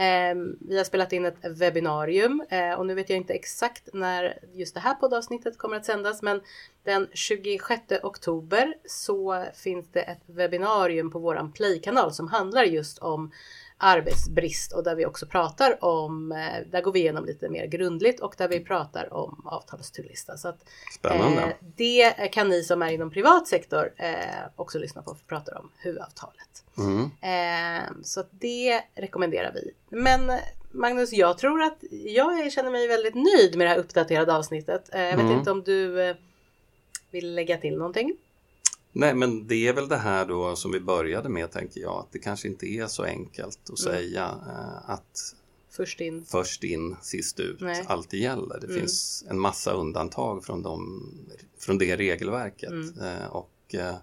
Ehm, 0.00 0.56
vi 0.60 0.76
har 0.76 0.84
spelat 0.84 1.12
in 1.12 1.24
ett 1.24 1.44
webbinarium 1.44 2.42
eh, 2.50 2.72
och 2.72 2.86
nu 2.86 2.94
vet 2.94 3.10
jag 3.10 3.16
inte 3.16 3.32
exakt 3.32 3.88
när 3.92 4.38
just 4.52 4.74
det 4.74 4.80
här 4.80 4.94
poddavsnittet 4.94 5.58
kommer 5.58 5.76
att 5.76 5.86
sändas 5.86 6.22
men 6.22 6.40
den 6.84 7.08
26 7.12 7.82
oktober 8.02 8.74
så 8.84 9.44
finns 9.54 9.86
det 9.92 10.00
ett 10.00 10.22
webbinarium 10.26 11.10
på 11.10 11.18
våran 11.18 11.52
Play-kanal 11.52 12.12
som 12.12 12.28
handlar 12.28 12.64
just 12.64 12.98
om 12.98 13.32
arbetsbrist 13.78 14.72
och 14.72 14.84
där 14.84 14.94
vi 14.94 15.06
också 15.06 15.26
pratar 15.26 15.84
om, 15.84 16.32
eh, 16.32 16.66
där 16.70 16.82
går 16.82 16.92
vi 16.92 17.00
igenom 17.00 17.24
lite 17.24 17.48
mer 17.48 17.66
grundligt 17.66 18.20
och 18.20 18.34
där 18.38 18.48
vi 18.48 18.60
pratar 18.60 19.14
om 19.14 19.42
avtalsturlista. 19.44 20.36
Så 20.36 20.48
att, 20.48 20.64
Spännande. 20.94 21.42
Eh, 21.42 21.52
det 21.76 22.12
kan 22.32 22.48
ni 22.48 22.62
som 22.62 22.82
är 22.82 22.90
inom 22.90 23.10
privat 23.10 23.48
sektor 23.48 23.92
eh, 23.96 24.14
också 24.56 24.78
lyssna 24.78 25.02
på, 25.02 25.10
för 25.10 25.20
vi 25.20 25.26
pratar 25.26 25.58
om 25.58 25.70
huvudavtalet. 25.78 26.64
Mm. 26.78 27.10
Eh, 27.20 27.90
så 28.02 28.24
det 28.30 28.82
rekommenderar 28.94 29.52
vi. 29.54 29.70
Men 29.88 30.32
Magnus, 30.70 31.12
jag 31.12 31.38
tror 31.38 31.62
att 31.62 31.78
jag 31.90 32.52
känner 32.52 32.70
mig 32.70 32.88
väldigt 32.88 33.14
nöjd 33.14 33.56
med 33.56 33.66
det 33.66 33.70
här 33.70 33.78
uppdaterade 33.78 34.36
avsnittet. 34.36 34.94
Eh, 34.94 35.00
jag 35.00 35.16
vet 35.16 35.20
mm. 35.20 35.38
inte 35.38 35.50
om 35.50 35.62
du 35.62 36.02
eh, 36.02 36.16
vill 37.10 37.34
lägga 37.34 37.56
till 37.56 37.78
någonting? 37.78 38.16
Nej, 38.98 39.14
men 39.14 39.46
det 39.46 39.68
är 39.68 39.72
väl 39.72 39.88
det 39.88 39.96
här 39.96 40.26
då 40.26 40.56
som 40.56 40.72
vi 40.72 40.80
började 40.80 41.28
med, 41.28 41.50
tänker 41.50 41.80
jag, 41.80 41.98
att 41.98 42.12
det 42.12 42.18
kanske 42.18 42.48
inte 42.48 42.66
är 42.66 42.86
så 42.86 43.02
enkelt 43.02 43.58
att 43.62 43.80
mm. 43.80 43.94
säga 43.94 44.24
eh, 44.24 44.90
att 44.90 45.34
först 45.70 46.00
in, 46.00 46.24
först 46.24 46.64
in 46.64 46.96
sist 47.02 47.40
ut 47.40 47.60
Nej. 47.60 47.84
alltid 47.88 48.20
gäller. 48.20 48.60
Det 48.60 48.66
mm. 48.66 48.78
finns 48.78 49.24
en 49.30 49.40
massa 49.40 49.72
undantag 49.72 50.44
från, 50.44 50.62
de, 50.62 51.02
från 51.58 51.78
det 51.78 51.96
regelverket 51.96 52.70
mm. 52.70 52.98
eh, 53.00 53.26
och 53.26 53.74
eh, 53.74 53.94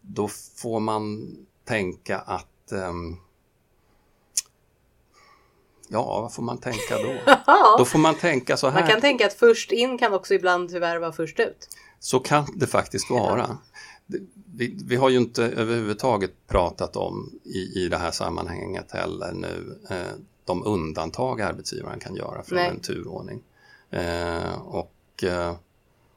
då 0.00 0.28
får 0.56 0.80
man 0.80 1.36
tänka 1.64 2.18
att 2.18 2.72
ehm, 2.72 3.16
Ja, 5.88 6.20
vad 6.20 6.32
får 6.32 6.42
man 6.42 6.58
tänka 6.58 6.98
då? 6.98 7.14
då 7.78 7.84
får 7.84 7.98
man 7.98 8.14
tänka 8.14 8.56
så 8.56 8.68
här. 8.68 8.80
Man 8.80 8.90
kan 8.90 9.00
tänka 9.00 9.26
att 9.26 9.34
först 9.34 9.72
in 9.72 9.98
kan 9.98 10.14
också 10.14 10.34
ibland 10.34 10.70
tyvärr 10.70 10.98
vara 10.98 11.12
först 11.12 11.40
ut. 11.40 11.68
Så 11.98 12.20
kan 12.20 12.46
det 12.56 12.66
faktiskt 12.66 13.10
vara. 13.10 13.58
Vi, 14.54 14.78
vi, 14.84 14.96
har 14.96 15.08
ju 15.08 15.16
inte 15.16 15.44
överhuvudtaget 15.44 16.30
pratat 16.46 16.96
om 16.96 17.32
i, 17.44 17.84
i 17.84 17.88
det 17.88 17.96
här 17.96 18.10
sammanhanget 18.10 18.92
heller 18.92 19.32
nu 19.32 19.78
eh, 19.90 19.96
de 20.44 20.66
undantag 20.66 21.40
arbetsgivaren 21.40 22.00
kan 22.00 22.16
göra 22.16 22.42
från 22.42 22.56
Nej. 22.56 22.68
en 22.68 22.80
turordning. 22.80 23.42
Eh, 23.90 24.62
och 24.66 24.94
eh, 25.22 25.54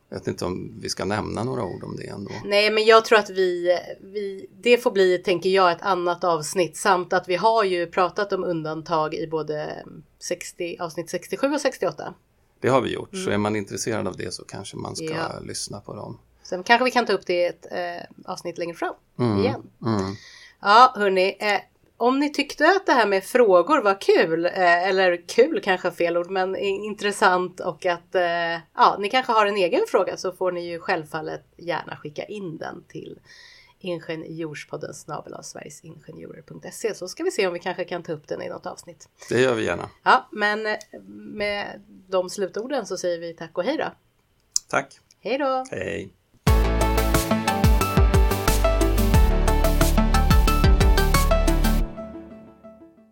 Jag 0.10 0.18
vet 0.20 0.28
inte 0.28 0.46
om 0.46 0.74
vi 0.82 0.90
ska 0.90 1.06
nämna 1.06 1.44
några 1.44 1.64
ord 1.64 1.84
om 1.84 1.96
det 1.96 2.08
ändå. 2.08 2.32
Nej, 2.46 2.72
men 2.72 2.86
jag 2.86 3.06
tror 3.06 3.20
att 3.20 3.30
vi, 3.30 3.80
vi, 4.02 4.48
det 4.62 4.78
får 4.78 4.92
bli, 4.92 5.18
tänker 5.18 5.50
jag, 5.50 5.72
ett 5.72 5.82
annat 5.82 6.24
avsnitt 6.24 6.78
samt 6.78 7.14
att 7.14 7.30
vi 7.30 7.36
har 7.36 7.64
ju 7.64 7.88
pratat 7.88 8.34
om 8.34 8.44
undantag 8.44 9.14
i 9.14 9.28
både 9.28 9.84
60, 10.20 10.78
avsnitt 10.80 11.10
67 11.10 11.48
och 11.48 11.62
68. 11.62 12.14
Det 12.60 12.70
har 12.70 12.82
vi 12.82 12.94
gjort, 12.94 13.14
mm. 13.14 13.26
så 13.26 13.32
är 13.32 13.38
man 13.38 13.56
intresserad 13.56 14.08
av 14.08 14.18
det 14.18 14.34
så 14.34 14.46
kanske 14.46 14.78
man 14.78 14.96
ska 14.96 15.06
Ja. 15.06 15.40
lyssna 15.44 15.80
på 15.80 15.94
dem. 15.96 16.18
Sen 16.44 16.64
kanske 16.64 16.86
vi 16.86 16.92
kan 16.92 17.06
ta 17.06 17.14
upp 17.14 17.26
det 17.26 17.34
i 17.34 17.46
ett 17.46 17.72
eh, 17.72 18.32
avsnitt 18.32 18.58
längre 18.58 18.76
fram 18.76 18.94
Mm. 19.20 19.40
igen. 19.40 19.62
Mm. 19.86 20.16
Ja, 20.62 20.94
hörni. 20.96 21.38
Eh, 21.40 21.60
om 21.98 22.20
ni 22.20 22.30
tyckte 22.34 22.66
att 22.68 22.86
det 22.86 22.92
här 22.94 23.06
med 23.08 23.24
frågor 23.24 23.82
var 23.82 24.02
kul, 24.02 24.46
eh, 24.46 24.88
eller 24.90 25.28
kul 25.28 25.62
kanske 25.64 25.88
är 25.88 25.92
fel 25.92 26.18
ord, 26.18 26.30
men 26.30 26.56
intressant 26.56 27.60
och 27.60 27.86
att 27.86 28.16
eh, 28.16 28.54
ja, 28.76 28.98
ni 29.00 29.10
kanske 29.10 29.32
har 29.32 29.46
en 29.46 29.56
egen 29.58 29.82
fråga 29.88 30.18
så 30.18 30.32
får 30.32 30.52
ni 30.52 30.70
ju 30.72 30.80
självfallet 30.80 31.46
gärna 31.58 31.96
skicka 31.98 32.24
in 32.24 32.58
den 32.58 32.84
till 32.88 33.20
ingenjorspodden 33.80 34.94
snabel 34.94 35.34
sverigesingenjörer.se 35.44 36.96
så 36.96 37.08
ska 37.08 37.24
vi 37.24 37.32
se 37.32 37.48
om 37.48 37.54
vi 37.54 37.60
kanske 37.60 37.84
kan 37.86 38.04
ta 38.04 38.14
upp 38.14 38.28
den 38.28 38.42
i 38.42 38.50
något 38.50 38.66
avsnitt. 38.66 39.10
Det 39.30 39.42
gör 39.42 39.54
vi 39.56 39.66
gärna. 39.66 39.90
Ja, 40.04 40.28
men 40.32 40.66
eh, 40.66 40.78
med 41.34 41.82
de 42.10 42.30
slutorden 42.30 42.86
så 42.86 42.98
säger 42.98 43.20
vi 43.20 43.34
tack 43.34 43.58
och 43.58 43.64
hej 43.64 43.78
då. 43.78 43.92
Tack! 44.70 45.00
Hej 45.20 45.38
då! 45.38 45.66
Hej! 45.72 46.14